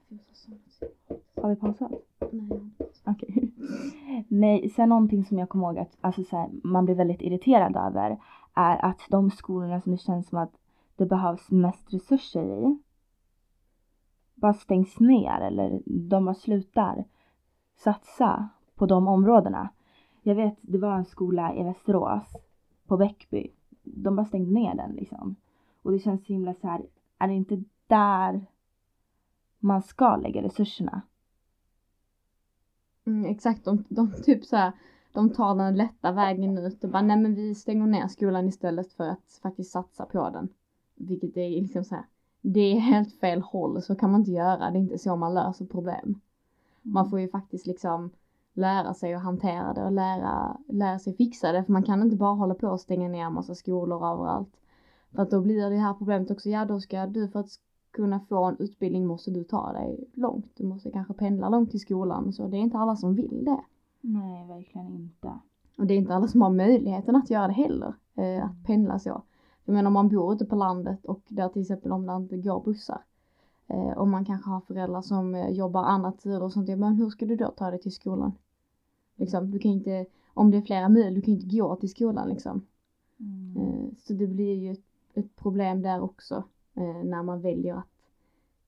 Fot 0.09 0.83
har 1.36 1.49
vi 1.49 1.55
pausat? 1.55 1.91
Nej. 2.31 2.69
Okej. 3.05 3.51
Nej, 4.27 4.69
sen 4.69 4.89
någonting 4.89 5.25
som 5.25 5.39
jag 5.39 5.49
kommer 5.49 5.67
ihåg 5.67 5.77
att 5.77 5.97
alltså, 6.01 6.23
så 6.23 6.38
här, 6.38 6.49
man 6.63 6.86
blir 6.86 6.95
väldigt 6.95 7.21
irriterad 7.21 7.75
över 7.75 8.21
är 8.53 8.86
att 8.86 8.99
de 9.09 9.31
skolorna 9.31 9.81
som 9.81 9.91
det 9.91 9.97
känns 9.97 10.27
som 10.29 10.38
att 10.38 10.53
det 10.95 11.05
behövs 11.05 11.51
mest 11.51 11.93
resurser 11.93 12.43
i 12.45 12.77
bara 14.36 14.53
stängs 14.53 14.99
ner 14.99 15.39
eller 15.41 15.81
de 15.86 16.25
bara 16.25 16.36
slutar 16.36 17.05
satsa 17.75 18.49
på 18.75 18.86
de 18.86 19.07
områdena. 19.07 19.69
Jag 20.21 20.36
vet, 20.36 20.55
det 20.62 20.77
var 20.77 20.95
en 20.95 21.05
skola 21.05 21.55
i 21.55 21.63
Västerås 21.63 22.33
på 22.88 22.97
Bäckby. 22.97 23.51
De 23.83 24.15
bara 24.15 24.25
stängde 24.25 24.51
ner 24.51 24.75
den 24.75 24.91
liksom. 24.91 25.36
Och 25.81 25.91
det 25.91 25.99
känns 25.99 26.25
så 26.25 26.33
himla 26.33 26.53
så 26.53 26.67
här, 26.67 26.86
är 27.17 27.27
det 27.27 27.33
inte 27.33 27.63
där 27.88 28.45
man 29.59 29.81
ska 29.81 30.15
lägga 30.15 30.41
resurserna? 30.41 31.01
Mm, 33.05 33.25
exakt, 33.25 33.65
de, 33.65 33.83
de 33.89 34.12
typ 34.23 34.45
så 34.45 34.55
här, 34.55 34.71
de 35.13 35.29
tar 35.29 35.55
den 35.55 35.75
lätta 35.75 36.12
vägen 36.12 36.57
ut 36.57 36.83
och 36.83 36.89
bara 36.89 37.01
nej 37.01 37.17
men 37.17 37.36
vi 37.36 37.55
stänger 37.55 37.88
ner 37.88 38.07
skolan 38.07 38.47
istället 38.47 38.93
för 38.93 39.07
att 39.07 39.39
faktiskt 39.41 39.71
satsa 39.71 40.05
på 40.05 40.29
den. 40.29 40.49
Vilket 40.95 41.38
är 41.38 41.49
liksom 41.49 41.83
så 41.83 41.95
här, 41.95 42.05
det 42.41 42.59
är 42.59 42.79
helt 42.79 43.19
fel 43.19 43.41
håll, 43.41 43.81
så 43.81 43.95
kan 43.95 44.12
man 44.12 44.19
inte 44.19 44.31
göra, 44.31 44.71
det 44.71 44.77
är 44.77 44.81
inte 44.81 44.97
så 44.97 45.15
man 45.15 45.33
löser 45.33 45.65
problem. 45.65 46.21
Man 46.81 47.09
får 47.09 47.19
ju 47.19 47.29
faktiskt 47.29 47.67
liksom 47.67 48.12
lära 48.54 48.94
sig 48.94 49.13
att 49.13 49.24
hantera 49.24 49.74
det 49.74 49.84
och 49.84 49.92
lära, 49.92 50.58
lära 50.68 51.00
sig 51.00 51.13
fixa 51.13 51.52
det, 51.52 51.63
för 51.63 51.74
man 51.74 51.84
kan 51.84 52.02
inte 52.02 52.16
bara 52.16 52.36
hålla 52.36 52.56
på 52.56 52.68
och 52.68 52.80
stänga 52.80 53.10
ner 53.10 53.30
massa 53.30 53.56
skolor 53.56 54.06
överallt. 54.13 54.58
För 55.12 55.22
att 55.22 55.32
då 55.32 55.42
blir 55.42 55.70
det 55.70 55.78
här 55.78 55.94
problemet 55.94 56.32
också, 56.32 56.50
ja 56.50 56.66
då 56.66 56.80
ska 56.80 57.06
du 57.06 57.28
för 57.28 57.39
att 57.39 57.50
kunna 57.92 58.20
få 58.20 58.44
en 58.44 58.58
utbildning 58.60 59.06
måste 59.06 59.32
du 59.32 59.44
ta 59.44 59.74
dig 59.74 60.10
långt. 60.13 60.52
Du 60.56 60.63
måste 60.63 60.92
kanske 60.92 61.13
pendla 61.13 61.50
långt 61.50 61.72
till 61.72 61.80
skolan, 61.80 62.34
så 62.34 62.48
det 62.48 62.58
är 62.58 62.62
inte 62.62 62.78
alla 62.78 62.96
som 62.96 63.16
vill 63.16 63.46
det. 63.46 63.62
Nej, 64.02 64.48
verkligen 64.48 64.88
inte. 64.88 65.39
Och 65.78 65.86
det 65.86 65.94
är 65.94 65.98
inte 65.98 66.16
alla 66.16 66.28
som 66.28 66.42
har 66.42 66.50
möjligheten 66.50 67.16
att 67.16 67.30
göra 67.30 67.48
det 67.48 67.54
heller, 67.54 67.94
eh, 68.16 68.46
att 68.46 68.63
pendla 68.66 69.00
så. 69.00 69.24
Jag 69.66 69.74
menar 69.74 69.88
om 69.88 69.94
man 69.94 70.10
bor 70.10 70.34
ute 70.34 70.46
på 70.46 70.56
landet 70.56 71.06
och 71.06 71.22
där 71.28 71.50
till 71.50 71.62
exempel 71.62 71.92
om 71.92 72.06
det 72.06 72.16
inte 72.16 72.38
går 72.38 72.63
bussar. 72.63 73.02
Eh, 73.73 73.97
och 73.97 74.07
man 74.07 74.25
kanske 74.25 74.49
har 74.49 74.62
föräldrar 74.62 75.01
som 75.01 75.36
eh, 75.36 75.49
jobbar 75.49 75.83
andra 75.83 76.12
tider 76.12 76.43
och 76.43 76.53
sånt. 76.53 76.69
Men 76.69 76.95
hur 76.95 77.09
ska 77.09 77.25
du 77.25 77.36
då 77.36 77.47
ta 77.47 77.69
dig 77.69 77.79
till 77.79 77.91
skolan? 77.91 78.31
Liksom, 79.15 79.51
du 79.51 79.59
kan 79.59 79.71
inte, 79.71 80.05
om 80.33 80.51
det 80.51 80.57
är 80.57 80.62
flera 80.62 80.89
mil, 80.89 81.15
du 81.15 81.21
kan 81.21 81.33
inte 81.33 81.57
gå 81.57 81.75
till 81.75 81.89
skolan 81.89 82.29
liksom. 82.29 82.65
Eh, 83.57 83.95
så 83.97 84.13
det 84.13 84.27
blir 84.27 84.53
ju 84.53 84.71
ett, 84.71 84.86
ett 85.13 85.36
problem 85.36 85.81
där 85.81 86.01
också. 86.01 86.43
När 87.03 87.23
man 87.23 87.41
väljer 87.41 87.75
att 87.75 87.88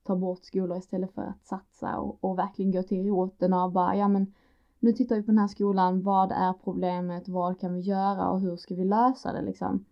ta 0.04 0.16
bort 0.16 0.44
skolor 0.44 0.78
istället 0.78 1.12
för 1.14 1.22
att 1.22 1.46
satsa 1.46 1.98
och, 1.98 2.18
och 2.22 2.38
verkligen 2.38 2.72
gå 2.72 2.84
till 2.84 3.08
roten 3.08 3.54
och 3.54 3.72
bara, 3.72 3.96
ja 3.96 4.08
men 4.08 4.34
nu 4.80 4.94
tittar 4.94 5.16
vi 5.16 5.22
på 5.22 5.32
den 5.32 5.38
här 5.38 5.48
skolan, 5.48 6.04
vad 6.04 6.32
är 6.32 6.54
problemet, 6.64 7.28
vad 7.28 7.60
kan 7.60 7.74
vi 7.74 7.80
göra 7.80 8.30
och 8.30 8.40
hur 8.40 8.56
ska 8.56 8.76
vi 8.76 8.86
lösa 8.86 9.34
det 9.34 9.42
liksom. 9.42 9.86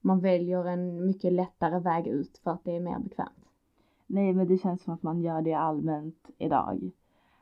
Man 0.00 0.20
väljer 0.20 0.64
en 0.64 1.06
mycket 1.06 1.32
lättare 1.32 1.78
väg 1.78 2.06
ut 2.06 2.38
för 2.38 2.50
att 2.50 2.64
det 2.64 2.76
är 2.76 2.80
mer 2.80 2.98
bekvämt. 2.98 3.41
Nej, 4.12 4.32
men 4.32 4.48
det 4.48 4.58
känns 4.58 4.82
som 4.82 4.94
att 4.94 5.02
man 5.02 5.20
gör 5.20 5.42
det 5.42 5.54
allmänt 5.54 6.30
idag. 6.38 6.90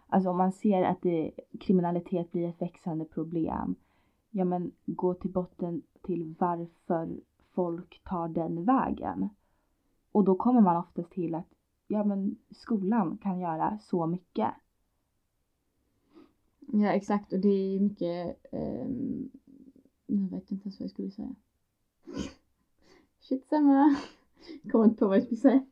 Alltså 0.06 0.30
om 0.30 0.36
man 0.36 0.52
ser 0.52 0.82
att 0.82 1.02
det, 1.02 1.30
kriminalitet 1.60 2.32
blir 2.32 2.48
ett 2.48 2.62
växande 2.62 3.04
problem, 3.04 3.74
ja 4.30 4.44
men 4.44 4.72
gå 4.86 5.14
till 5.14 5.30
botten 5.30 5.82
till 6.02 6.34
varför 6.38 7.20
folk 7.52 8.02
tar 8.04 8.28
den 8.28 8.64
vägen. 8.64 9.28
Och 10.12 10.24
då 10.24 10.34
kommer 10.34 10.60
man 10.60 10.76
oftast 10.76 11.10
till 11.10 11.34
att 11.34 11.48
ja 11.86 12.04
men 12.04 12.36
skolan 12.50 13.18
kan 13.18 13.40
göra 13.40 13.78
så 13.78 14.06
mycket. 14.06 14.50
Ja 16.60 16.92
exakt 16.92 17.32
och 17.32 17.40
det 17.40 17.48
är 17.48 17.80
mycket, 17.80 18.46
ehm, 18.52 19.30
jag 20.06 20.30
vet 20.30 20.50
inte 20.50 20.64
ens 20.64 20.80
vad 20.80 20.84
jag 20.84 20.90
skulle 20.90 21.10
säga. 21.10 21.34
Shit 23.20 23.46
samma. 23.46 23.96
Kommer 24.72 24.84
inte 24.84 24.96
på 24.96 25.06
vad 25.06 25.16
jag 25.16 25.24
skulle 25.24 25.40
säga. 25.40 25.66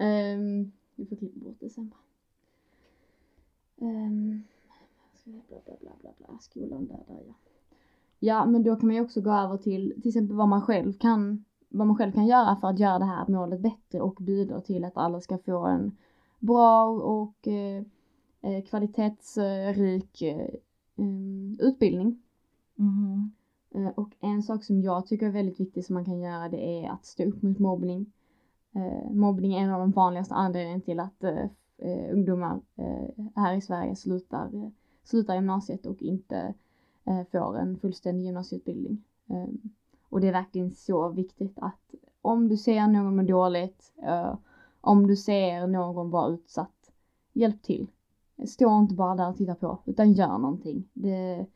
Um, 0.00 0.72
vi 0.94 1.06
får 1.06 1.16
klippa 1.16 1.40
bort 1.40 1.56
det 1.60 1.70
sen 1.70 1.88
bara. 1.88 2.00
Um, 3.88 4.42
bla 5.24 5.58
bla 5.64 5.76
bla 5.80 5.90
bla 6.00 6.10
bla, 6.18 6.38
skolan 6.40 6.86
där, 6.86 7.04
där 7.08 7.22
ja. 7.26 7.34
Ja 8.18 8.46
men 8.46 8.62
då 8.62 8.76
kan 8.76 8.86
man 8.86 8.96
ju 8.96 9.02
också 9.02 9.20
gå 9.20 9.30
över 9.30 9.56
till 9.56 9.94
till 10.02 10.08
exempel 10.08 10.36
vad 10.36 10.48
man 10.48 10.62
själv 10.62 10.92
kan, 10.92 11.44
vad 11.68 11.86
man 11.86 11.96
själv 11.96 12.12
kan 12.12 12.26
göra 12.26 12.56
för 12.56 12.68
att 12.68 12.78
göra 12.78 12.98
det 12.98 13.04
här 13.04 13.24
målet 13.28 13.60
bättre 13.60 14.00
och 14.00 14.14
bidra 14.20 14.60
till 14.60 14.84
att 14.84 14.96
alla 14.96 15.20
ska 15.20 15.38
få 15.38 15.66
en 15.66 15.96
bra 16.38 16.88
och 16.88 17.48
eh, 17.48 17.82
eh, 18.40 18.64
kvalitetsrik 18.64 20.22
eh, 20.22 20.48
em, 20.96 21.56
utbildning. 21.60 22.22
Eh, 23.74 23.88
Och 23.88 24.10
en 24.20 24.42
sak 24.42 24.64
som 24.64 24.82
jag 24.82 25.06
tycker 25.06 25.26
är 25.26 25.30
väldigt 25.30 25.60
viktig 25.60 25.84
som 25.84 25.94
man 25.94 26.04
kan 26.04 26.20
göra 26.20 26.48
det 26.48 26.84
är 26.84 26.90
att 26.90 27.06
stå 27.06 27.24
upp 27.24 27.42
mot 27.42 27.58
mobbning. 27.58 28.12
Eh, 28.76 29.10
mobbning 29.10 29.54
är 29.54 29.62
en 29.62 29.70
av 29.70 29.80
de 29.80 29.90
vanligaste 29.90 30.34
anledningarna 30.34 30.80
till 30.80 31.00
att 31.00 31.24
eh, 31.24 31.44
eh 31.78 32.12
ungdomar 32.12 32.60
eh, 32.76 33.24
här 33.34 33.54
i 33.54 33.60
Sverige 33.60 33.96
slutar, 33.96 34.54
eh, 34.54 34.68
slutar 35.04 35.34
gymnasiet 35.34 35.86
och 35.86 36.02
inte 36.02 36.54
eh, 37.04 37.22
får 37.32 37.58
en 37.58 37.78
fullständig 37.78 38.24
gymnasieutbildning. 38.24 39.04
Eh, 39.28 39.48
och 40.08 40.20
det 40.20 40.28
är 40.28 40.32
verkligen 40.32 40.70
så 40.70 41.08
viktigt 41.08 41.58
att 41.58 41.94
om 42.22 42.48
du 42.48 42.56
ser 42.56 42.86
någon 42.86 43.16
må 43.16 43.22
dåligt, 43.22 43.92
eh, 44.02 44.34
om 44.80 45.06
du 45.06 45.16
ser 45.16 45.66
någon 45.66 46.10
vara 46.10 46.34
utsatt, 46.34 46.92
hjälp 47.32 47.62
till. 47.62 47.86
Stå 48.46 48.78
inte 48.78 48.94
bara 48.94 49.14
där 49.14 49.28
och 49.28 49.36
titta 49.36 49.54
på, 49.54 49.78
utan 49.84 50.12
gör 50.12 50.38
någonting. 50.38 50.88
Det, 50.92 51.46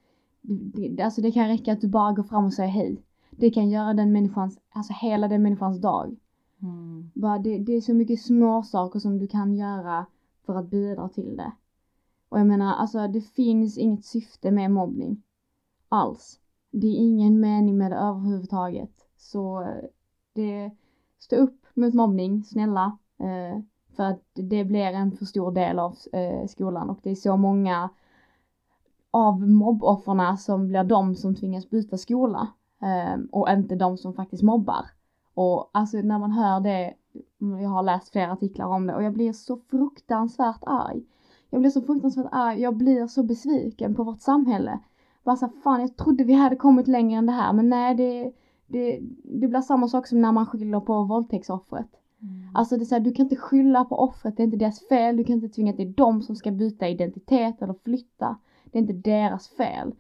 det, 0.41 0.89
det, 0.89 1.03
alltså 1.03 1.21
det 1.21 1.33
kan 1.33 1.49
räcka 1.49 1.73
att 1.73 1.81
du 1.81 1.89
bara 1.89 2.13
går 2.13 2.23
fram 2.23 2.45
och 2.45 2.53
säger 2.53 2.71
hej. 2.71 3.03
Det 3.31 3.51
kan 3.51 3.71
göra 3.71 3.95
den 3.95 4.13
människans, 4.13 4.59
alltså 4.71 4.93
hela 4.93 5.29
den 5.29 5.43
människans 5.43 5.81
dag. 5.81 6.17
Mm. 6.63 7.11
Bara 7.15 7.39
det, 7.39 7.59
det 7.59 7.73
är 7.73 7.81
så 7.81 7.95
mycket 7.95 8.23
små 8.23 8.63
saker 8.63 8.99
som 8.99 9.19
du 9.19 9.27
kan 9.27 9.55
göra 9.55 10.07
för 10.47 10.55
att 10.55 10.71
bidra 10.71 11.09
till 11.09 11.37
det. 11.37 11.53
Och 12.29 12.39
jag 12.41 12.47
menar, 12.47 12.75
alltså 12.75 13.09
det 13.09 13.21
finns 13.21 13.79
inget 13.79 14.05
syfte 14.05 14.51
med 14.51 14.71
mobbning. 14.71 15.23
Alls. 15.89 16.41
Det 16.71 16.87
är 16.87 16.97
ingen 16.97 17.41
mening 17.41 17.79
med 17.79 17.91
det 17.91 17.97
överhuvudtaget. 17.97 18.91
Så 19.17 19.63
eh, 19.63 19.85
det, 20.33 20.71
stå 21.19 21.37
upp 21.37 21.67
mot 21.75 21.95
mobbning, 21.95 22.45
snälla. 22.45 22.99
Eh, 23.19 23.63
för 23.97 24.05
att 24.05 24.23
det 24.33 24.65
blir 24.65 24.87
en 24.87 25.13
för 25.13 25.25
stor 25.25 25.53
del 25.53 25.79
av 25.79 25.97
eh, 26.13 26.47
skolan 26.47 26.91
och 26.91 26.99
det 27.03 27.11
är 27.11 27.15
så 27.15 27.37
många 27.37 27.91
av 29.11 29.49
mobbofferna 29.49 30.37
som 30.37 30.69
blir 30.69 30.85
de 30.85 31.15
som 31.15 31.35
tvingas 31.35 31.71
byta 31.71 31.99
skola. 31.99 32.49
Eh, 32.83 33.21
och 33.33 33.51
inte 33.51 33.75
de 33.75 33.99
som 33.99 34.15
faktiskt 34.15 34.43
mobbar. 34.43 34.87
Och 35.41 35.71
alltså 35.73 35.97
när 35.97 36.19
man 36.19 36.33
hör 36.33 36.61
det, 36.61 36.95
jag 37.39 37.69
har 37.69 37.83
läst 37.83 38.13
flera 38.13 38.33
artiklar 38.33 38.67
om 38.67 38.87
det 38.87 38.95
och 38.95 39.03
jag 39.03 39.13
blir 39.13 39.33
så 39.33 39.57
fruktansvärt 39.57 40.63
arg. 40.67 41.03
Jag 41.51 41.61
blir 41.61 41.71
så 41.71 41.83
fruktansvärt 41.83 42.29
arg, 42.33 42.61
jag 42.61 42.77
blir 42.77 43.07
så 43.07 43.23
besviken 43.23 43.95
på 43.95 44.05
vårt 44.05 44.21
samhälle. 44.21 44.79
Bara 45.25 45.37
så 45.37 45.49
fan 45.49 45.81
jag 45.81 45.97
trodde 45.97 46.25
vi 46.25 46.33
hade 46.33 46.57
kommit 46.57 46.89
längre 46.89 47.19
än 47.19 47.27
det 47.27 47.33
här 47.33 47.53
men 47.53 47.69
nej 47.69 47.95
det, 47.95 48.33
det, 48.67 49.01
det 49.25 49.49
blir 49.49 49.61
samma 49.61 49.89
sak 49.89 50.07
som 50.07 50.21
när 50.21 50.33
man 50.33 50.47
skyller 50.47 50.81
på 50.81 51.03
våldtäktsoffret. 51.03 51.91
Mm. 52.23 52.49
Alltså 52.55 52.77
det 52.77 52.83
är 52.83 52.87
så 52.87 52.95
här, 52.95 53.03
du 53.03 53.13
kan 53.13 53.27
inte 53.27 53.37
skylla 53.37 53.85
på 53.85 53.99
offret, 53.99 54.37
det 54.37 54.43
är 54.43 54.45
inte 54.45 54.57
deras 54.57 54.89
fel, 54.89 55.17
du 55.17 55.25
kan 55.25 55.35
inte 55.35 55.49
tvinga 55.49 55.71
att 55.71 55.77
det 55.77 55.83
är 55.83 55.95
de 55.97 56.23
som 56.23 56.37
ska 56.37 56.51
byta 56.51 56.89
identitet 56.89 57.63
eller 57.63 57.75
flytta. 57.85 58.37
Det 58.65 58.79
är 58.79 58.83
inte 58.83 59.11
deras 59.11 59.49
fel. 59.49 59.95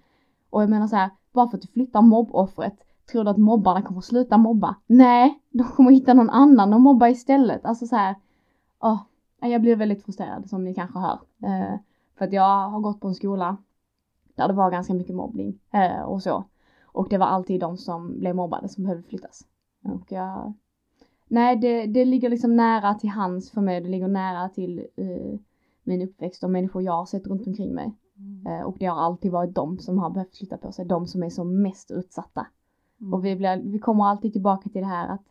Och 0.50 0.62
jag 0.62 0.70
menar 0.70 0.86
så 0.86 0.96
här, 0.96 1.10
bara 1.32 1.48
för 1.48 1.56
att 1.56 1.62
du 1.62 1.68
flyttar 1.68 2.02
mobboffret, 2.02 2.76
tror 3.12 3.24
du 3.24 3.30
att 3.30 3.38
mobbarna 3.38 3.82
kommer 3.82 4.00
sluta 4.00 4.38
mobba? 4.38 4.76
Nej, 4.86 5.40
de 5.50 5.64
kommer 5.64 5.90
hitta 5.90 6.14
någon 6.14 6.30
annan 6.30 6.74
att 6.74 6.80
mobba 6.80 7.08
istället. 7.08 7.64
Alltså 7.64 7.86
så 7.86 7.96
här, 7.96 8.14
åh, 8.80 9.02
jag 9.40 9.60
blir 9.60 9.76
väldigt 9.76 10.04
frustrerad 10.04 10.48
som 10.48 10.64
ni 10.64 10.74
kanske 10.74 10.98
hör. 10.98 11.18
Eh, 11.42 11.78
för 12.18 12.24
att 12.24 12.32
jag 12.32 12.68
har 12.68 12.80
gått 12.80 13.00
på 13.00 13.08
en 13.08 13.14
skola 13.14 13.56
där 14.34 14.48
det 14.48 14.54
var 14.54 14.70
ganska 14.70 14.94
mycket 14.94 15.16
mobbning 15.16 15.58
eh, 15.72 16.02
och 16.02 16.22
så. 16.22 16.44
Och 16.84 17.06
det 17.10 17.18
var 17.18 17.26
alltid 17.26 17.60
de 17.60 17.76
som 17.76 18.18
blev 18.18 18.34
mobbade 18.36 18.68
som 18.68 18.84
behövde 18.84 19.08
flyttas. 19.08 19.46
Och 19.84 20.12
jag, 20.12 20.52
nej 21.28 21.56
det, 21.56 21.86
det 21.86 22.04
ligger 22.04 22.30
liksom 22.30 22.56
nära 22.56 22.94
till 22.94 23.10
hands 23.10 23.50
för 23.50 23.60
mig, 23.60 23.80
det 23.80 23.88
ligger 23.88 24.08
nära 24.08 24.48
till 24.48 24.86
eh, 24.96 25.38
min 25.82 26.02
uppväxt 26.02 26.44
och 26.44 26.50
människor 26.50 26.82
jag 26.82 26.92
har 26.92 27.06
sett 27.06 27.26
runt 27.26 27.46
omkring 27.46 27.74
mig. 27.74 27.92
Mm. 28.16 28.46
Eh, 28.46 28.66
och 28.66 28.76
det 28.78 28.86
har 28.86 29.00
alltid 29.00 29.32
varit 29.32 29.54
de 29.54 29.78
som 29.78 29.98
har 29.98 30.10
behövt 30.10 30.36
flytta 30.36 30.56
på 30.56 30.72
sig, 30.72 30.84
de 30.84 31.06
som 31.06 31.22
är 31.22 31.30
som 31.30 31.62
mest 31.62 31.90
utsatta. 31.90 32.46
Mm. 33.00 33.14
Och 33.14 33.24
vi, 33.24 33.36
blir, 33.36 33.62
vi 33.64 33.78
kommer 33.78 34.04
alltid 34.04 34.32
tillbaka 34.32 34.68
till 34.68 34.80
det 34.80 34.88
här 34.88 35.08
att 35.08 35.24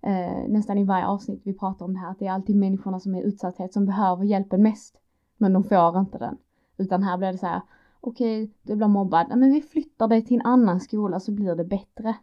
eh, 0.00 0.48
nästan 0.48 0.78
i 0.78 0.84
varje 0.84 1.06
avsnitt 1.06 1.40
vi 1.44 1.52
pratar 1.52 1.86
om 1.86 1.94
det 1.94 2.00
här, 2.00 2.10
att 2.10 2.18
det 2.18 2.26
är 2.26 2.32
alltid 2.32 2.56
människorna 2.56 3.00
som 3.00 3.14
är 3.14 3.22
utsatthet 3.22 3.72
som 3.72 3.86
behöver 3.86 4.24
hjälpen 4.24 4.62
mest. 4.62 5.00
Men 5.36 5.52
de 5.52 5.64
får 5.64 5.98
inte 5.98 6.18
den. 6.18 6.36
Utan 6.76 7.02
här 7.02 7.18
blir 7.18 7.32
det 7.32 7.38
så 7.38 7.46
här, 7.46 7.60
okej, 8.00 8.50
du 8.62 8.76
blir 8.76 8.88
mobbad, 8.88 9.26
men 9.28 9.52
vi 9.52 9.62
flyttar 9.62 10.08
dig 10.08 10.24
till 10.24 10.36
en 10.36 10.46
annan 10.46 10.80
skola 10.80 11.20
så 11.20 11.32
blir 11.32 11.54
det 11.54 11.64
bättre. 11.64 12.16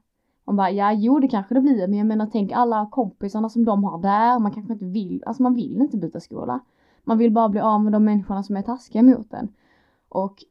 Man 0.45 0.55
bara, 0.55 0.71
ja 0.71 0.93
jo 0.93 1.19
det 1.19 1.27
kanske 1.27 1.53
det 1.53 1.61
blir, 1.61 1.87
men 1.87 1.97
jag 1.97 2.07
menar 2.07 2.29
tänk 2.31 2.51
alla 2.51 2.89
kompisarna 2.91 3.49
som 3.49 3.65
de 3.65 3.83
har 3.83 4.01
där, 4.01 4.39
man 4.39 4.51
kanske 4.51 4.73
inte 4.73 4.85
vill, 4.85 5.23
alltså 5.25 5.43
man 5.43 5.55
vill 5.55 5.81
inte 5.81 5.97
byta 5.97 6.19
skola. 6.19 6.59
Man 7.03 7.17
vill 7.17 7.31
bara 7.31 7.49
bli 7.49 7.59
av 7.59 7.83
med 7.83 7.93
de 7.93 8.03
människorna 8.03 8.43
som 8.43 8.57
är 8.57 8.61
taskiga 8.61 9.03
mot 9.03 9.33
en. 9.33 9.47
Och 10.09 10.43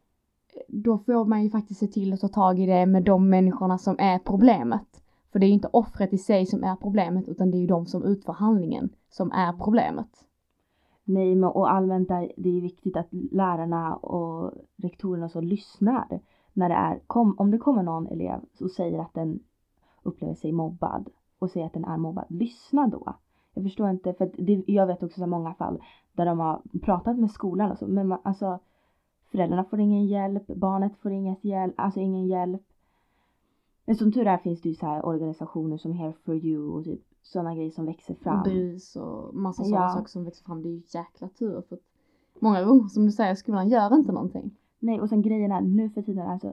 då 0.68 0.98
får 0.98 1.24
man 1.24 1.42
ju 1.42 1.50
faktiskt 1.50 1.80
se 1.80 1.86
till 1.86 2.12
att 2.12 2.20
ta 2.20 2.28
tag 2.28 2.58
i 2.58 2.66
det 2.66 2.86
med 2.86 3.04
de 3.04 3.28
människorna 3.28 3.78
som 3.78 3.96
är 3.98 4.18
problemet. 4.18 5.02
För 5.32 5.38
det 5.38 5.46
är 5.46 5.48
ju 5.48 5.54
inte 5.54 5.68
offret 5.72 6.12
i 6.12 6.18
sig 6.18 6.46
som 6.46 6.64
är 6.64 6.76
problemet 6.76 7.28
utan 7.28 7.50
det 7.50 7.56
är 7.56 7.60
ju 7.60 7.66
de 7.66 7.86
som 7.86 8.04
utför 8.04 8.32
handlingen 8.32 8.90
som 9.10 9.32
är 9.32 9.52
problemet. 9.52 10.24
Nej, 11.04 11.34
men 11.34 11.50
och 11.50 11.72
allmänt 11.72 12.08
där 12.08 12.32
det 12.36 12.56
är 12.56 12.60
viktigt 12.60 12.96
att 12.96 13.08
lärarna 13.10 13.96
och 13.96 14.52
rektorerna 14.76 15.28
så 15.28 15.40
lyssnar 15.40 16.20
när 16.52 16.68
det 16.68 16.74
är, 16.74 17.00
kom, 17.06 17.34
om 17.38 17.50
det 17.50 17.58
kommer 17.58 17.82
någon 17.82 18.06
elev 18.06 18.40
och 18.60 18.70
säger 18.70 18.98
att 18.98 19.14
den 19.14 19.40
upplever 20.02 20.34
sig 20.34 20.52
mobbad 20.52 21.08
och 21.38 21.50
säger 21.50 21.66
att 21.66 21.72
den 21.72 21.84
är 21.84 21.96
mobbad, 21.96 22.24
lyssna 22.28 22.86
då. 22.86 23.14
Jag 23.54 23.64
förstår 23.64 23.90
inte, 23.90 24.14
för 24.14 24.30
det, 24.38 24.64
jag 24.66 24.86
vet 24.86 25.02
också 25.02 25.20
så 25.20 25.26
många 25.26 25.54
fall 25.54 25.82
där 26.12 26.26
de 26.26 26.38
har 26.38 26.62
pratat 26.82 27.18
med 27.18 27.30
skolan 27.30 27.70
och 27.70 27.78
så, 27.78 27.86
men 27.86 28.08
man, 28.08 28.18
alltså 28.22 28.58
föräldrarna 29.30 29.64
får 29.64 29.80
ingen 29.80 30.06
hjälp, 30.06 30.46
barnet 30.46 30.96
får 30.96 31.12
inget 31.12 31.44
hjälp, 31.44 31.74
alltså 31.76 32.00
ingen 32.00 32.26
hjälp. 32.26 32.62
Men 33.84 33.96
som 33.96 34.12
tur 34.12 34.26
är 34.26 34.38
finns 34.38 34.60
det 34.60 34.68
ju 34.68 34.74
så 34.74 34.86
här 34.86 35.06
organisationer 35.06 35.76
som 35.76 35.92
Here 35.92 36.12
for 36.12 36.34
you 36.36 36.68
och 36.72 36.84
typ 36.84 37.00
sådana 37.22 37.54
grejer 37.54 37.70
som 37.70 37.86
växer 37.86 38.14
fram. 38.14 38.42
BRIS 38.42 38.96
och 38.96 39.34
massa 39.34 39.64
sådana 39.64 39.84
Ja. 39.86 39.90
saker 39.90 40.08
som 40.08 40.24
växer 40.24 40.44
fram. 40.44 40.62
Det 40.62 40.68
är 40.68 40.70
ju 40.72 40.82
jäkla 40.94 41.28
tur 41.28 41.62
för 41.68 41.76
att 41.76 41.82
många 42.40 42.64
gånger 42.64 42.88
som 42.88 43.04
du 43.06 43.12
säger, 43.12 43.34
skolan 43.34 43.68
gör 43.68 43.94
inte 43.94 44.12
någonting. 44.12 44.56
Nej, 44.78 45.00
och 45.00 45.08
sen 45.08 45.22
grejen 45.22 45.52
är 45.52 45.60
nu 45.60 45.90
för 45.90 46.02
tiden, 46.02 46.28
alltså. 46.28 46.52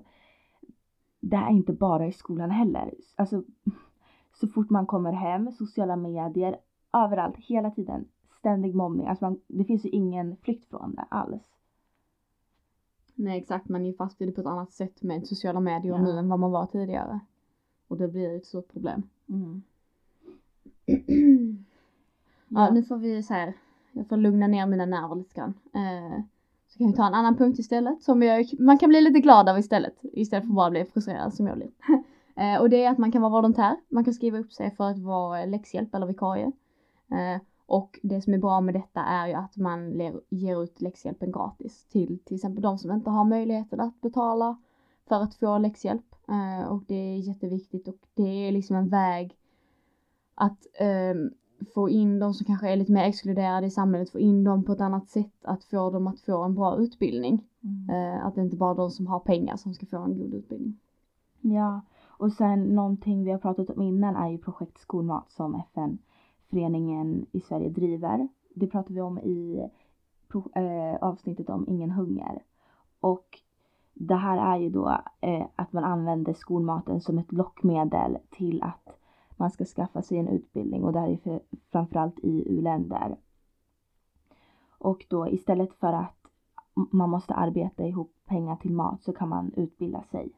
Det 1.19 1.38
här 1.38 1.47
är 1.47 1.55
inte 1.55 1.73
bara 1.73 2.07
i 2.07 2.11
skolan 2.11 2.51
heller. 2.51 2.93
Alltså, 3.15 3.43
så 4.39 4.47
fort 4.47 4.69
man 4.69 4.85
kommer 4.85 5.11
hem, 5.11 5.51
sociala 5.51 5.95
medier, 5.95 6.57
överallt, 6.93 7.35
hela 7.38 7.71
tiden. 7.71 8.05
Ständig 8.39 8.75
mobbning. 8.75 9.07
Alltså 9.07 9.25
man, 9.25 9.39
det 9.47 9.63
finns 9.63 9.85
ju 9.85 9.89
ingen 9.89 10.35
flykt 10.38 10.69
från 10.69 10.95
det 10.95 11.05
alls. 11.09 11.54
Nej 13.15 13.38
exakt, 13.39 13.69
man 13.69 13.82
är 13.82 13.86
ju 13.86 13.93
fast 13.93 14.21
i 14.21 14.25
det 14.25 14.32
på 14.32 14.41
ett 14.41 14.47
annat 14.47 14.71
sätt 14.73 15.01
med 15.04 15.28
sociala 15.28 15.60
medier 15.60 15.93
Ja. 15.93 16.01
nu 16.01 16.12
än 16.19 16.30
vad 16.30 16.39
man 16.39 16.51
var 16.51 16.65
tidigare. 16.65 17.19
Och 17.88 17.97
det 17.97 18.08
blir 18.08 18.36
ett 18.36 18.45
stort 18.45 18.71
problem. 18.71 19.04
Ja, 22.47 22.69
nu 22.71 22.84
får 22.84 22.97
vi 22.97 23.23
så 23.23 23.34
här, 23.34 23.54
jag 23.91 24.08
får 24.08 24.17
lugna 24.17 24.47
ner 24.47 24.65
mina 24.65 24.86
nerver 24.86 25.15
lite 25.15 25.36
grann. 25.36 25.54
Eh, 25.73 26.21
så 26.67 26.78
kan 26.78 26.88
vi 26.88 26.93
ta 26.93 27.08
en 27.08 27.13
annan 27.13 27.38
punkt 27.38 27.60
istället 27.60 28.04
som 28.04 28.23
jag, 28.23 28.60
man 28.60 28.78
kan 28.78 28.89
bli 28.89 29.01
lite 29.01 29.19
glad 29.19 29.49
av 29.49 29.60
istället. 29.60 29.95
Istället 30.01 30.43
för 30.43 30.51
att 30.51 30.56
bara 30.56 30.69
bli 30.69 30.86
frustrerad 30.86 31.34
som 31.34 31.47
jag 31.47 31.58
blir. 31.58 31.69
eh, 32.36 32.62
och 32.62 32.69
det 32.69 32.84
är 32.84 32.91
att 32.91 32.97
man 32.97 33.12
kan 33.12 33.21
vara 33.21 33.32
volontär. 33.32 33.75
Man 33.89 34.04
kan 34.04 34.13
skriva 34.13 34.38
upp 34.38 34.54
sig 34.54 34.71
för 34.75 34.89
att 34.89 34.99
vara 34.99 35.45
läxhjälp 35.45 35.95
eller 35.95 36.06
vikarie. 36.08 36.51
Eh, 37.12 37.41
och 37.65 37.99
det 38.04 38.21
som 38.21 38.34
är 38.34 38.38
bra 38.38 38.62
med 38.62 38.73
detta 38.73 39.01
är 39.01 39.28
ju 39.28 39.34
att 39.34 39.58
man 39.58 39.99
ger 40.30 40.63
ut 40.63 40.82
läxhjälpen 40.82 41.32
gratis 41.32 41.86
till 41.86 42.19
till 42.19 42.36
exempel 42.36 42.62
de 42.62 42.78
som 42.78 42.91
inte 42.91 43.10
har 43.10 43.25
möjligheten 43.25 43.80
att 43.80 44.01
betala 44.01 44.58
för 45.08 45.15
att 45.15 45.36
få 45.36 45.58
läxhjälp. 45.58 46.15
Eh, 46.28 46.67
och 46.67 46.84
det 46.88 46.95
är 46.95 47.17
jätteviktigt 47.17 47.88
och 47.88 48.08
det 48.13 48.47
är 48.47 48.51
liksom 48.51 48.75
en 48.75 48.89
väg 48.89 49.38
att 50.36 50.67
ehm, 50.80 51.32
få 51.73 51.89
in 51.89 52.19
de 52.19 52.34
som 52.34 52.45
kanske 52.45 52.69
är 52.69 52.75
lite 52.75 52.91
mer 52.91 53.04
exkluderade 53.04 53.67
i 53.67 53.71
samhället, 53.71 54.10
få 54.10 54.19
in 54.19 54.43
dem 54.43 54.63
på 54.63 54.71
ett 54.71 54.82
annat 54.82 55.10
sätt, 55.10 55.34
att 55.41 55.63
få 55.63 55.91
dem 55.91 56.08
att 56.08 56.19
få 56.19 56.43
en 56.43 56.56
bra 56.56 56.78
utbildning. 56.78 57.43
Mm. 57.63 57.89
Eh, 57.89 58.25
att 58.25 58.36
det 58.36 58.41
inte 58.41 58.58
bara 58.58 58.71
är 58.71 58.75
de 58.75 58.91
som 58.91 59.08
har 59.08 59.19
pengar 59.19 59.58
som 59.58 59.73
ska 59.73 59.86
få 59.86 59.97
en 59.97 60.17
god 60.17 60.34
utbildning. 60.34 60.80
Ja, 61.41 61.82
och 62.08 62.32
sen 62.32 62.63
någonting 62.63 63.23
vi 63.23 63.32
har 63.32 63.39
pratat 63.39 63.69
om 63.69 63.82
innan 63.82 64.15
är 64.15 64.30
ju 64.30 64.38
projekt 64.38 64.80
skolmat 64.80 65.32
som 65.32 65.56
föreningen 66.49 67.25
i 67.31 67.39
Sverige 67.39 67.69
driver. 67.69 68.27
Det 68.55 68.67
pratar 68.67 68.93
vi 68.93 69.01
om 69.01 69.19
i 69.19 69.69
eh, 70.55 70.95
avsnittet 71.01 71.49
om 71.49 71.65
ingen 71.67 71.91
hunger. 71.91 72.43
Och 72.99 73.39
det 73.93 74.15
här 74.15 74.53
är 74.53 74.58
ju 74.60 74.69
då 74.69 74.97
eh, 75.21 75.45
att 75.55 75.73
man 75.73 75.84
använder 75.84 76.34
skolmaten 76.34 77.01
som 77.01 77.17
ett 77.17 77.31
lockmedel 77.31 78.17
till 78.29 78.63
att 78.63 78.99
man 79.38 79.51
ska 79.51 79.65
skaffa 79.65 80.01
sig 80.01 80.17
en 80.17 80.27
utbildning 80.27 80.84
och 80.84 80.93
det 80.93 80.99
här 80.99 81.10
är 81.10 81.17
för, 81.17 81.39
framförallt 81.71 82.19
i 82.19 82.58
u-länder. 82.58 83.17
Och 84.77 85.05
då 85.10 85.27
istället 85.27 85.73
för 85.73 85.93
att 85.93 86.15
man 86.91 87.10
måste 87.10 87.34
arbeta 87.34 87.86
ihop 87.86 88.13
pengar 88.25 88.55
till 88.55 88.73
mat 88.73 89.03
så 89.03 89.13
kan 89.13 89.29
man 89.29 89.51
utbilda 89.55 90.03
sig 90.03 90.31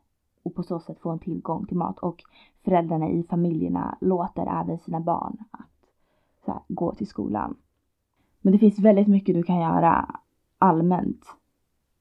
och 0.43 0.55
på 0.55 0.63
så 0.63 0.79
sätt 0.79 0.99
få 0.99 1.09
en 1.09 1.19
tillgång 1.19 1.65
till 1.65 1.77
mat 1.77 1.99
och 1.99 2.23
föräldrarna 2.63 3.09
i 3.09 3.23
familjerna 3.23 3.97
låter 4.01 4.61
även 4.61 4.79
sina 4.79 4.99
barn 4.99 5.37
att 5.51 5.76
här, 6.47 6.61
gå 6.67 6.95
till 6.95 7.07
skolan. 7.07 7.55
Men 8.41 8.53
det 8.53 8.59
finns 8.59 8.79
väldigt 8.79 9.07
mycket 9.07 9.35
du 9.35 9.43
kan 9.43 9.59
göra 9.59 10.15
allmänt. 10.57 11.25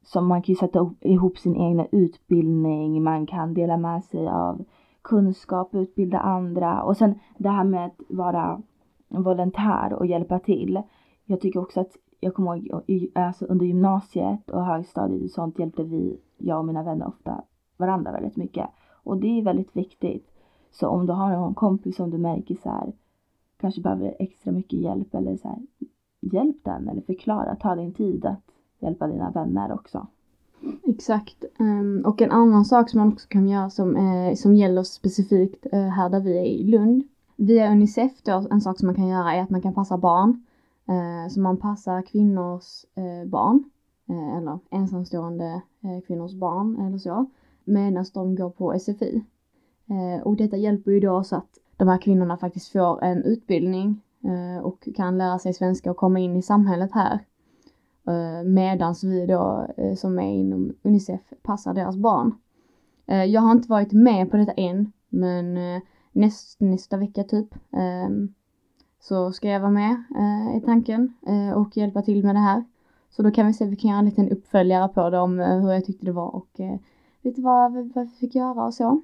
Som 0.03 0.27
man 0.27 0.43
kan 0.43 0.53
ju 0.53 0.57
sätta 0.57 0.91
ihop 1.01 1.39
sin 1.39 1.57
egna 1.57 1.87
utbildning, 1.93 3.03
man 3.03 3.27
kan 3.27 3.55
dela 3.55 3.77
med 3.77 4.05
sig 4.05 4.29
av 4.29 4.65
kunskap, 5.03 5.75
utbilda 5.75 6.19
andra 6.19 6.83
och 6.83 6.97
sen 6.97 7.15
det 7.39 7.49
här 7.49 7.65
med 7.65 7.87
att 7.87 8.01
vara 8.09 8.63
volontär 9.09 9.93
och 9.93 10.07
hjälpa 10.07 10.39
till. 10.39 10.83
Jag 11.25 11.41
tycker 11.41 11.61
också 11.61 11.81
att 11.81 11.97
jag 12.21 12.35
kommer 12.35 12.57
ihåg 12.57 13.11
alltså 13.15 13.45
under 13.45 13.67
gymnasiet 13.67 14.51
och 14.51 14.65
högstadiet 14.65 15.23
och 15.23 15.31
sånt 15.31 15.59
hjälpte 15.59 15.83
vi, 15.83 16.21
jag 16.39 16.59
och 16.59 16.65
mina 16.65 16.83
vänner 16.83 17.09
ofta 17.09 17.45
varandra 17.77 18.13
väldigt 18.13 18.37
mycket. 18.37 18.67
Och 19.05 19.17
det 19.17 19.39
är 19.39 19.43
väldigt 19.43 19.77
viktigt. 19.77 20.31
Så 20.71 20.89
om 20.89 21.07
du 21.07 21.13
har 21.13 21.31
någon 21.31 21.55
kompis 21.55 21.97
som 21.97 22.11
du 22.11 22.19
märker 22.19 22.55
så 22.55 22.69
här 22.69 22.93
kanske 23.61 23.81
behöver 23.81 24.17
extra 24.19 24.53
mycket 24.53 24.81
hjälp 24.81 25.15
eller 25.15 25.37
så 25.37 25.49
här 25.49 25.59
hjälp 26.21 26.57
den 26.63 26.89
eller 26.89 27.03
förklara, 27.03 27.57
ta 27.57 27.75
din 27.75 27.93
tid 27.93 28.25
att 28.25 28.43
hjälpa 28.79 29.07
dina 29.07 29.31
vänner 29.31 29.73
också. 29.73 30.07
Exakt. 30.85 31.45
Ehm, 31.59 32.03
och 32.07 32.23
en 32.23 32.31
annan 32.31 32.65
sak 32.65 32.91
som 32.91 33.01
man 33.01 33.13
också 33.13 33.29
kan 33.29 33.49
göra 33.49 33.71
som, 33.71 33.97
eh, 33.97 34.35
som 34.35 34.55
gäller 34.55 34.83
specifikt 34.83 35.67
eh, 35.73 35.89
här 35.89 36.09
där 36.09 36.21
vi 36.21 36.39
är 36.39 36.45
i 36.45 36.65
Lund. 36.65 37.03
Via 37.37 37.73
Unicef 37.73 38.23
då, 38.23 38.47
en 38.51 38.61
sak 38.61 38.79
som 38.79 38.87
man 38.87 38.95
kan 38.95 39.09
göra 39.09 39.35
är 39.35 39.43
att 39.43 39.51
man 39.51 39.63
kan 39.63 39.75
passa 39.75 39.99
barn. 39.99 40.45
Eh, 40.89 41.31
så 41.31 41.41
man 41.41 41.57
passar 41.57 42.03
kvinnors 42.03 42.85
barn. 43.27 43.65
Eller 44.09 44.59
ensamstående 44.71 45.63
kvinnors 46.07 46.35
barn 46.35 46.81
eller 46.81 46.99
så. 46.99 47.27
Medan 47.65 48.05
de 48.15 48.35
går 48.35 48.51
på 48.51 48.79
SFI. 48.79 49.25
Och 50.25 50.37
detta 50.37 50.57
hjälper 50.57 50.91
ju 50.91 51.01
då 51.01 51.25
så 51.25 51.37
att 51.37 51.59
de 51.77 51.89
här 51.89 51.99
kvinnorna 51.99 52.37
faktiskt 52.37 52.73
får 52.73 53.05
en 53.05 53.23
utbildning 53.23 54.03
eh, 54.25 54.65
och 54.65 54.89
kan 54.97 55.19
lära 55.19 55.39
sig 55.39 55.55
svenska 55.55 55.91
och 55.91 55.97
komma 55.97 56.19
in 56.19 56.37
i 56.37 56.43
samhället 56.43 56.91
här. 56.93 57.21
Medan 58.05 58.55
medans 58.55 59.05
vi 59.05 59.27
då 59.27 59.67
eh, 59.77 59.95
som 59.95 60.19
är 60.19 60.35
inom 60.35 60.75
Unicef 60.83 61.21
passar 61.43 61.75
deras 61.75 61.97
barn. 61.97 62.35
Jag 63.29 63.41
har 63.41 63.53
inte 63.53 63.69
varit 63.69 63.93
med 63.93 64.31
på 64.31 64.37
detta 64.37 64.53
än 64.53 64.93
men 65.09 65.59
näst, 66.13 66.61
nästa 66.61 66.97
vecka 66.97 67.25
typ 67.25 67.55
ehm, 67.73 68.35
så 69.01 69.33
ska 69.33 69.49
jag 69.49 69.61
vara 69.61 69.71
med 69.71 70.03
i 70.57 70.61
tanken 70.61 71.15
och 71.55 71.77
hjälpa 71.77 72.03
till 72.03 72.25
med 72.25 72.35
det 72.35 72.41
här. 72.41 72.65
Så 73.11 73.23
då 73.23 73.31
kan 73.31 73.47
vi 73.47 73.53
se, 73.53 73.65
vi 73.65 73.77
kan 73.77 73.91
göra 73.91 73.99
en 73.99 74.05
liten 74.05 74.29
uppföljare 74.29 74.89
på 74.89 75.11
det 75.11 75.19
om 75.19 75.39
hur 75.39 75.73
jag 75.73 75.85
tyckte 75.85 76.07
det 76.07 76.13
var 76.13 76.35
och 76.35 76.61
lite 77.23 77.41
vad, 77.41 77.73
vad 77.73 78.05
vi 78.05 78.11
fick 78.11 78.35
göra 78.35 78.65
och 78.65 78.75
så. 78.75 79.03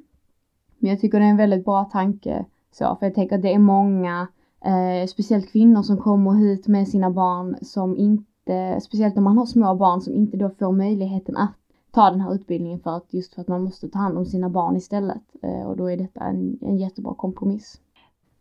Men 0.79 0.91
jag 0.91 1.01
tycker 1.01 1.21
det 1.21 1.27
är 1.27 1.31
en 1.31 1.37
väldigt 1.37 1.65
bra 1.65 1.85
tanke 1.85 2.45
så, 2.73 2.97
för 2.97 3.07
jag 3.07 3.15
tänker 3.15 3.37
att 3.37 3.43
det 3.43 3.55
är 3.55 3.59
många 3.59 4.29
Eh, 4.65 5.07
speciellt 5.07 5.53
kvinnor 5.53 5.83
som 5.83 5.97
kommer 5.97 6.33
hit 6.33 6.69
med 6.69 6.89
sina 6.89 7.11
barn 7.11 7.57
som 7.63 7.97
inte, 7.97 8.81
speciellt 8.81 9.17
om 9.17 9.25
man 9.25 9.39
har 9.39 9.47
små 9.47 9.75
barn 9.75 10.01
som 10.01 10.15
inte 10.15 10.37
då 10.37 10.51
får 10.51 10.73
möjligheten 10.73 11.37
att 11.37 11.53
ta 11.91 12.11
den 12.11 12.21
här 12.21 12.35
utbildningen 12.35 12.81
för 12.81 12.97
att 12.97 13.15
just 13.15 13.35
för 13.35 13.41
att 13.41 13.49
man 13.49 13.63
måste 13.63 13.89
ta 13.89 13.99
hand 13.99 14.19
om 14.19 14.27
sina 14.27 14.49
barn 14.49 14.77
istället. 14.77 15.23
Eh, 15.43 15.63
och 15.63 15.77
då 15.77 15.91
är 15.91 15.97
detta 15.97 16.21
en, 16.21 16.59
en 16.61 16.77
jättebra 16.77 17.15
kompromiss. 17.15 17.81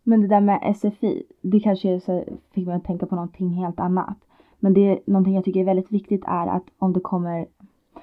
Men 0.04 0.22
det 0.22 0.28
där 0.28 0.41
med 0.41 0.76
SFI, 0.76 1.24
det 1.41 1.60
kanske 1.60 1.89
är 1.89 2.00
så, 2.00 2.24
fick 2.52 2.67
mig 2.67 2.76
att 2.76 2.86
tänka 2.86 3.06
på 3.06 3.15
någonting 3.15 3.50
helt 3.50 3.80
annat. 3.80 4.17
Men 4.60 4.74
det 4.74 4.82
är 4.82 5.00
någonting 5.06 5.36
jag 5.36 5.46
tycker 5.46 5.60
är 5.60 5.65
väldigt 5.65 5.91
viktigt 5.91 6.24
är 6.26 6.48
att 6.48 6.65
om 6.78 6.94
det 6.94 7.00
kommer, 7.00 7.48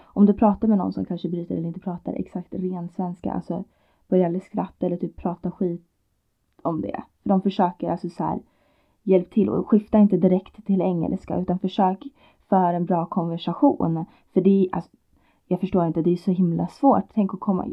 om 0.03 0.27
du 0.27 0.33
pratar 0.33 0.69
med 0.69 0.79
någon 0.79 0.93
som 0.93 1.05
kanske 1.05 1.29
bryter 1.29 1.57
eller 1.57 1.69
inte 1.69 1.81
pratar 1.81 2.12
exakt 2.12 2.55
ren 2.55 2.88
svenska, 2.88 3.33
alltså 3.33 3.64
börjar 4.09 4.41
skratta 4.41 4.87
eller 4.87 4.97
typ 4.97 5.17
prata 5.17 5.51
skit 5.51 5.88
om 6.62 6.81
det. 6.81 7.03
För 7.23 7.29
de 7.29 7.42
försöker 7.42 7.90
alltså 7.90 8.09
så 8.09 8.25
här, 8.25 8.40
hjälp 9.03 9.31
till 9.31 9.49
och 9.49 9.68
skifta 9.68 9.99
inte 9.99 10.16
direkt 10.16 10.66
till 10.66 10.81
engelska 10.81 11.37
utan 11.37 11.59
försök 11.59 12.07
för 12.49 12.75
en 12.75 12.85
bra 12.87 13.07
konversation. 13.07 14.05
För 14.33 14.40
det 14.40 14.64
är, 14.64 14.68
alltså, 14.73 14.90
jag 15.47 15.61
förstår 15.61 15.87
inte, 15.87 16.03
det 16.03 16.12
är 16.12 16.16
så 16.16 16.31
himla 16.31 16.66
svårt. 16.66 17.05
Tänk 17.14 17.35
att 17.35 17.40
komma 17.40 17.66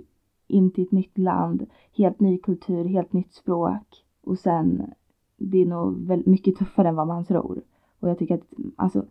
in 0.47 0.71
till 0.71 0.83
ett 0.83 0.91
nytt 0.91 1.17
land, 1.17 1.65
helt 1.97 2.19
ny 2.19 2.37
kultur, 2.37 2.85
helt 2.85 3.13
nytt 3.13 3.33
språk 3.33 4.03
och 4.23 4.39
sen 4.39 4.93
det 5.37 5.61
är 5.61 5.65
nog 5.65 6.07
väldigt 6.07 6.27
mycket 6.27 6.55
tuffare 6.57 6.87
än 6.87 6.95
vad 6.95 7.07
man 7.07 7.25
tror. 7.25 7.61
Och 7.99 8.09
jag 8.09 8.19
tycker 8.19 8.35
att 8.35 8.53
alltså, 8.75 9.05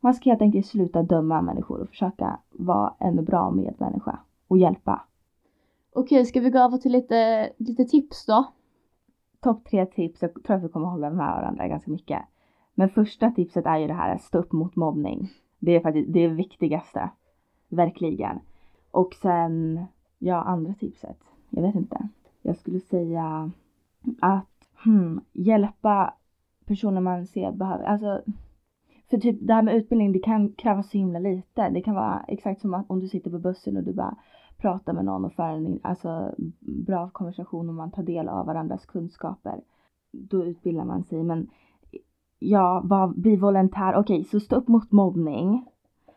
man 0.00 0.14
ska 0.14 0.30
helt 0.30 0.42
enkelt 0.42 0.66
sluta 0.66 1.02
döma 1.02 1.42
människor 1.42 1.80
och 1.80 1.88
försöka 1.88 2.38
vara 2.50 2.94
en 2.98 3.24
bra 3.24 3.50
medmänniska 3.50 4.18
och 4.48 4.58
hjälpa. 4.58 5.02
Okej, 5.92 6.24
ska 6.26 6.40
vi 6.40 6.50
gå 6.50 6.58
över 6.58 6.78
till 6.78 6.92
lite, 6.92 7.50
lite 7.56 7.84
tips 7.84 8.26
då? 8.26 8.46
Topp 9.40 9.64
tre 9.64 9.86
tips, 9.86 10.22
jag 10.22 10.42
tror 10.42 10.56
att 10.56 10.64
vi 10.64 10.68
kommer 10.68 10.86
hålla 10.86 11.10
med 11.10 11.26
varandra 11.26 11.68
ganska 11.68 11.90
mycket. 11.90 12.22
Men 12.74 12.88
första 12.88 13.30
tipset 13.30 13.66
är 13.66 13.78
ju 13.78 13.86
det 13.86 13.94
här 13.94 14.14
att 14.14 14.22
stå 14.22 14.38
upp 14.38 14.52
mot 14.52 14.76
mobbning. 14.76 15.30
Det 15.58 15.76
är 15.76 15.80
faktiskt 15.80 16.12
det 16.12 16.28
viktigaste. 16.28 17.10
Verkligen. 17.68 18.40
Och 18.90 19.14
sen, 19.14 19.84
ja 20.18 20.42
andra 20.42 20.74
tipset. 20.74 21.18
Jag 21.50 21.62
vet 21.62 21.74
inte. 21.74 22.08
Jag 22.42 22.56
skulle 22.56 22.80
säga 22.80 23.50
att 24.20 24.68
hmm, 24.84 25.20
hjälpa 25.32 26.14
personer 26.66 27.00
man 27.00 27.26
ser 27.26 27.52
behöver, 27.52 27.84
alltså 27.84 28.22
för 29.10 29.18
typ 29.18 29.38
det 29.40 29.54
här 29.54 29.62
med 29.62 29.74
utbildning, 29.74 30.12
det 30.12 30.18
kan 30.18 30.52
kräva 30.52 30.82
så 30.82 30.98
himla 30.98 31.18
lite. 31.18 31.70
Det 31.70 31.80
kan 31.80 31.94
vara 31.94 32.24
exakt 32.28 32.60
som 32.60 32.74
att 32.74 32.90
om 32.90 33.00
du 33.00 33.08
sitter 33.08 33.30
på 33.30 33.38
bussen 33.38 33.76
och 33.76 33.82
du 33.82 33.92
bara 33.92 34.16
prata 34.58 34.92
med 34.92 35.04
någon 35.04 35.24
och 35.24 35.32
föra 35.32 35.50
en 35.50 35.80
alltså, 35.82 36.34
bra 36.60 37.10
konversation 37.10 37.68
och 37.68 37.74
man 37.74 37.90
tar 37.90 38.02
del 38.02 38.28
av 38.28 38.46
varandras 38.46 38.86
kunskaper. 38.86 39.60
Då 40.12 40.44
utbildar 40.44 40.84
man 40.84 41.04
sig. 41.04 41.24
Men 41.24 41.50
ja, 42.38 42.82
var, 42.84 43.08
bli 43.08 43.36
volontär. 43.36 43.96
Okej, 43.96 44.24
så 44.24 44.40
stå 44.40 44.56
upp 44.56 44.68
mot 44.68 44.92
mobbning. 44.92 45.66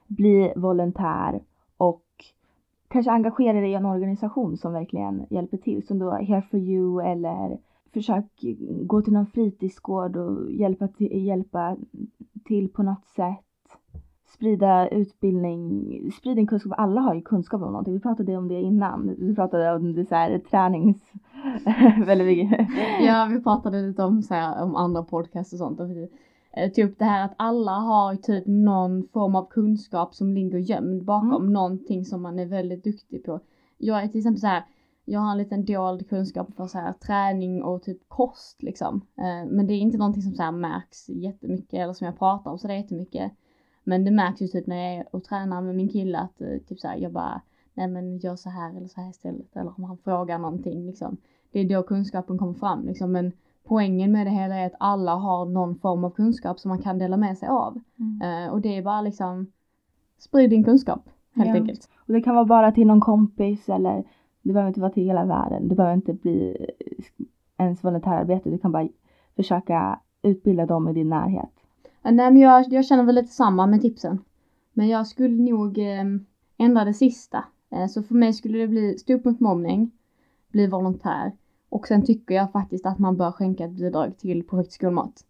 Bli 0.07 0.53
volontär 0.55 1.41
och 1.77 2.05
kanske 2.87 3.11
engagera 3.11 3.61
dig 3.61 3.71
i 3.71 3.75
en 3.75 3.85
organisation 3.85 4.57
som 4.57 4.73
verkligen 4.73 5.25
hjälper 5.29 5.57
till. 5.57 5.87
Som 5.87 5.99
då 5.99 6.11
Here 6.11 6.41
for 6.41 6.59
you 6.59 7.01
eller 7.01 7.57
försök 7.93 8.25
gå 8.85 9.01
till 9.01 9.13
någon 9.13 9.25
fritidsgård 9.25 10.17
och 10.17 10.51
hjälpa 10.51 10.87
till, 10.87 11.25
hjälpa 11.25 11.77
till 12.45 12.69
på 12.69 12.83
något 12.83 13.05
sätt. 13.05 13.50
Sprida 14.41 14.87
utbildning, 14.87 16.11
sprid 16.11 16.35
din 16.35 16.47
kunskap. 16.47 16.73
Alla 16.77 17.01
har 17.01 17.15
ju 17.15 17.21
kunskap 17.21 17.61
om 17.61 17.67
någonting. 17.67 17.93
Vi 17.93 17.99
pratade 17.99 18.37
om 18.37 18.47
det 18.47 18.61
innan. 18.61 19.15
Vi 19.19 19.35
pratade 19.35 19.75
om 19.75 19.93
det 19.93 20.05
så 20.05 20.15
här, 20.15 20.39
tränings... 20.39 20.97
väldigt 22.05 22.27
mycket. 22.27 22.67
Ja, 23.01 23.27
vi 23.31 23.43
pratade 23.43 23.81
lite 23.81 24.03
om, 24.03 24.21
så 24.23 24.33
här, 24.33 24.63
om 24.63 24.75
andra 24.75 25.03
podcast 25.03 25.53
och 25.53 25.59
sånt. 25.59 25.79
Och 25.79 25.89
vi 25.89 26.09
eh, 26.51 26.71
tog 26.71 26.85
upp 26.85 26.99
det 26.99 27.05
här 27.05 27.25
att 27.25 27.33
alla 27.37 27.71
har 27.71 28.15
typ 28.15 28.43
någon 28.47 29.07
form 29.13 29.35
av 29.35 29.49
kunskap 29.49 30.15
som 30.15 30.33
ligger 30.33 30.57
gömd 30.57 31.05
bakom 31.05 31.41
mm. 31.41 31.53
någonting 31.53 32.05
som 32.05 32.21
man 32.21 32.39
är 32.39 32.45
väldigt 32.45 32.83
duktig 32.83 33.23
på. 33.23 33.39
Jag 33.77 34.03
är 34.03 34.07
till 34.07 34.19
exempel 34.19 34.41
så 34.41 34.47
här 34.47 34.63
jag 35.05 35.19
har 35.19 35.31
en 35.31 35.37
liten 35.37 35.65
dold 35.65 36.09
kunskap 36.09 36.55
för 36.55 36.67
så 36.67 36.77
här 36.77 36.93
träning 36.93 37.63
och 37.63 37.83
typ 37.83 37.97
kost 38.07 38.63
liksom. 38.63 39.01
Eh, 39.17 39.51
men 39.51 39.67
det 39.67 39.73
är 39.73 39.79
inte 39.79 39.97
någonting 39.97 40.23
som 40.23 40.33
så 40.33 40.43
här 40.43 40.51
märks 40.51 41.09
jättemycket 41.09 41.73
eller 41.73 41.93
som 41.93 42.05
jag 42.05 42.19
pratar 42.19 42.51
om 42.51 42.59
så 42.59 42.67
det 42.67 42.73
är 42.73 42.77
jättemycket. 42.77 43.31
Men 43.83 44.03
det 44.03 44.11
märks 44.11 44.41
ju 44.41 44.47
typ 44.47 44.67
när 44.67 44.75
jag 44.75 44.95
är 44.95 45.15
och 45.15 45.23
tränar 45.23 45.61
med 45.61 45.75
min 45.75 45.89
kille 45.89 46.17
att 46.17 46.41
eh, 46.41 46.57
typ 46.67 46.79
så 46.79 46.87
här, 46.87 46.97
jag 46.97 47.11
bara, 47.11 47.41
nej 47.73 47.87
men 47.87 48.17
gör 48.17 48.35
så 48.35 48.49
här 48.49 48.77
eller 48.77 48.87
så 48.87 49.01
här 49.01 49.09
istället. 49.09 49.55
Eller 49.55 49.73
om 49.77 49.83
han 49.83 49.97
frågar 49.97 50.37
någonting 50.37 50.85
liksom. 50.85 51.17
Det 51.51 51.59
är 51.59 51.69
då 51.69 51.83
kunskapen 51.83 52.37
kommer 52.37 52.53
fram 52.53 52.85
liksom. 52.85 53.11
Men 53.11 53.31
poängen 53.63 54.11
med 54.11 54.27
det 54.27 54.31
hela 54.31 54.55
är 54.55 54.65
att 54.65 54.75
alla 54.79 55.15
har 55.15 55.45
någon 55.45 55.75
form 55.75 56.03
av 56.03 56.09
kunskap 56.09 56.59
som 56.59 56.69
man 56.69 56.81
kan 56.81 56.97
dela 56.97 57.17
med 57.17 57.37
sig 57.37 57.49
av. 57.49 57.79
Mm. 57.99 58.45
Uh, 58.45 58.53
och 58.53 58.61
det 58.61 58.77
är 58.77 58.81
bara 58.81 59.01
liksom, 59.01 59.51
sprid 60.17 60.49
din 60.49 60.63
kunskap 60.63 61.09
helt 61.35 61.49
ja. 61.49 61.55
enkelt. 61.55 61.89
Och 61.95 62.13
det 62.13 62.21
kan 62.21 62.35
vara 62.35 62.45
bara 62.45 62.71
till 62.71 62.87
någon 62.87 63.01
kompis 63.01 63.69
eller 63.69 64.03
det 64.41 64.53
behöver 64.53 64.67
inte 64.67 64.81
vara 64.81 64.91
till 64.91 65.03
hela 65.03 65.25
världen. 65.25 65.67
Det 65.67 65.75
behöver 65.75 65.95
inte 65.95 66.13
bli 66.13 66.67
ens 67.57 67.83
volontärarbete. 67.83 68.49
Du 68.49 68.57
kan 68.57 68.71
bara 68.71 68.87
försöka 69.35 69.99
utbilda 70.21 70.65
dem 70.65 70.87
i 70.87 70.93
din 70.93 71.09
närhet. 71.09 71.60
Nej 72.03 72.31
men 72.31 72.37
jag, 72.37 72.65
jag 72.73 72.85
känner 72.85 73.03
väl 73.03 73.15
lite 73.15 73.33
samma 73.33 73.67
med 73.67 73.81
tipsen. 73.81 74.23
Men 74.73 74.87
jag 74.87 75.07
skulle 75.07 75.51
nog 75.51 75.77
eh, 75.77 76.03
ändra 76.57 76.85
det 76.85 76.93
sista. 76.93 77.43
Eh, 77.71 77.87
så 77.87 78.03
för 78.03 78.15
mig 78.15 78.33
skulle 78.33 78.57
det 78.57 78.67
bli 78.67 78.97
stå 78.97 79.13
upp 79.13 79.25
mot 79.25 79.39
mobbning, 79.39 79.91
bli 80.51 80.67
volontär 80.67 81.31
och 81.69 81.87
sen 81.87 82.05
tycker 82.05 82.35
jag 82.35 82.51
faktiskt 82.51 82.85
att 82.85 82.99
man 82.99 83.17
bör 83.17 83.31
skänka 83.31 83.65
ett 83.65 83.71
bidrag 83.71 84.17
till 84.17 84.47
projekt 84.47 84.71
skolmat. 84.71 85.25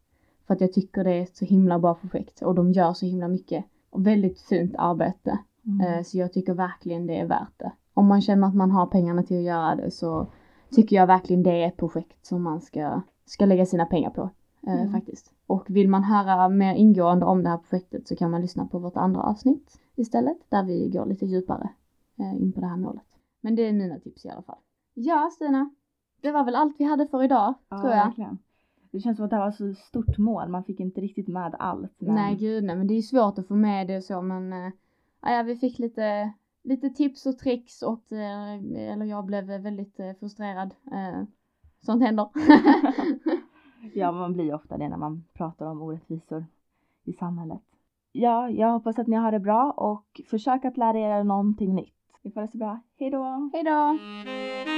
För 0.48 0.54
att 0.54 0.62
jag 0.62 0.74
tycker 0.74 1.04
det 1.04 1.12
är 1.12 1.22
ett 1.22 1.38
så 1.38 1.46
himla 1.46 1.80
bra 1.80 1.94
projekt 1.94 2.42
och 2.42 2.56
de 2.56 2.72
gör 2.72 2.94
så 2.94 3.06
himla 3.06 3.28
mycket 3.28 3.66
och 3.90 4.08
väldigt 4.08 4.42
fint 4.42 4.76
arbete. 4.78 5.40
Mm. 5.66 5.88
Eh, 5.88 6.04
så 6.04 6.18
jag 6.18 6.34
tycker 6.34 6.54
verkligen 6.54 7.08
det 7.08 7.20
är 7.20 7.28
värt 7.28 7.54
det 7.58 7.72
om 7.94 8.08
man 8.08 8.22
känner 8.22 8.48
att 8.48 8.56
man 8.56 8.72
har 8.72 8.86
pengarna 8.86 9.24
till 9.24 9.38
att 9.38 9.44
göra 9.44 9.76
det 9.76 9.92
så 9.92 10.28
tycker 10.72 10.96
jag 10.96 11.08
verkligen 11.08 11.44
det 11.44 11.64
är 11.64 11.68
ett 11.68 11.78
projekt 11.78 12.26
som 12.26 12.44
man 12.44 12.62
ska, 12.62 13.02
ska 13.26 13.46
lägga 13.46 13.66
sina 13.66 13.86
pengar 13.86 14.10
på. 14.10 14.30
Eh, 14.68 14.82
mm. 14.82 14.92
faktiskt. 14.92 15.34
Och 15.48 15.66
vill 15.70 15.90
man 15.90 16.04
höra 16.04 16.50
mer 16.50 16.76
ingående 16.76 17.26
om 17.26 17.44
det 17.44 17.50
här 17.50 17.58
projektet 17.58 18.08
så 18.08 18.16
kan 18.16 18.32
man 18.32 18.42
lyssna 18.42 18.66
på 18.66 18.80
vårt 18.80 18.98
andra 18.98 19.22
avsnitt 19.22 19.80
istället 19.96 20.38
där 20.50 20.64
vi 20.64 20.90
går 20.90 21.06
lite 21.06 21.26
djupare 21.26 21.70
eh, 22.20 22.42
in 22.42 22.52
på 22.52 22.62
det 22.62 22.68
här 22.68 22.78
målet. 22.78 23.06
Men 23.42 23.56
det 23.56 23.62
är 23.62 23.74
mina 23.74 24.00
tips 24.00 24.26
i 24.26 24.30
alla 24.30 24.42
fall. 24.42 24.60
Ja 24.94 25.30
Stina, 25.34 25.70
det 26.22 26.32
var 26.32 26.44
väl 26.44 26.56
allt 26.56 26.76
vi 26.80 26.84
hade 26.84 27.08
för 27.08 27.24
idag 27.24 27.54
ja, 27.70 27.82
tror 27.82 27.92
jag. 27.94 28.06
Verkligen. 28.06 28.38
Det 28.92 29.00
känns 29.00 29.18
som 29.18 29.26
att 29.26 29.30
det 29.30 29.36
här 29.36 29.44
var 29.44 29.52
så 29.52 29.74
stort 29.74 30.18
mål, 30.18 30.50
man 30.50 30.64
fick 30.64 30.80
inte 30.80 31.02
riktigt 31.02 31.28
med 31.28 31.56
allt. 31.60 31.96
Men... 31.98 32.16
Nej 32.16 32.36
gud 32.36 32.64
nej 32.64 32.76
men 32.76 32.88
det 32.88 32.94
är 32.94 33.02
svårt 33.02 33.38
att 33.38 33.48
få 33.48 33.56
med 33.56 33.88
det 33.88 33.98
och 33.98 34.04
så 34.04 34.22
men 34.22 34.54
äh, 34.54 34.72
ja, 35.22 35.44
vi 35.44 35.56
fick 35.56 35.80
lite 35.80 36.34
lite 36.64 36.90
tips 36.90 37.26
och 37.26 37.38
tricks 37.38 37.82
och, 37.82 38.12
eh, 38.12 38.54
eller 38.92 39.06
jag 39.06 39.26
blev 39.26 39.46
väldigt 39.46 40.00
eh, 40.00 40.14
frustrerad. 40.20 40.76
Eh, 40.92 41.24
sånt 41.82 42.04
händer. 42.04 42.30
ja, 43.94 44.12
man 44.12 44.34
blir 44.34 44.54
ofta 44.54 44.78
det 44.78 44.90
när 44.90 44.98
man 44.98 45.24
pratar 45.34 45.66
om 45.66 45.82
orättvisor 45.82 46.46
i 47.04 47.14
samhället. 47.14 47.62
Ja, 48.12 48.50
jag 48.50 48.72
hoppas 48.72 49.00
att 49.00 49.08
ni 49.08 49.16
har 49.16 49.32
det 49.32 49.40
bra 49.40 49.72
och 49.72 50.22
försök 50.30 50.66
att 50.66 50.78
lära 50.78 51.00
er 51.00 51.24
någonting 51.24 51.76
nytt. 51.76 51.96
Vi 52.22 52.32
får 52.32 52.42
det 52.42 52.48
så 52.48 52.58
bra. 52.58 52.80
Hej 53.00 53.10
då! 53.10 53.50
Hej 53.54 53.64
då! 53.64 54.71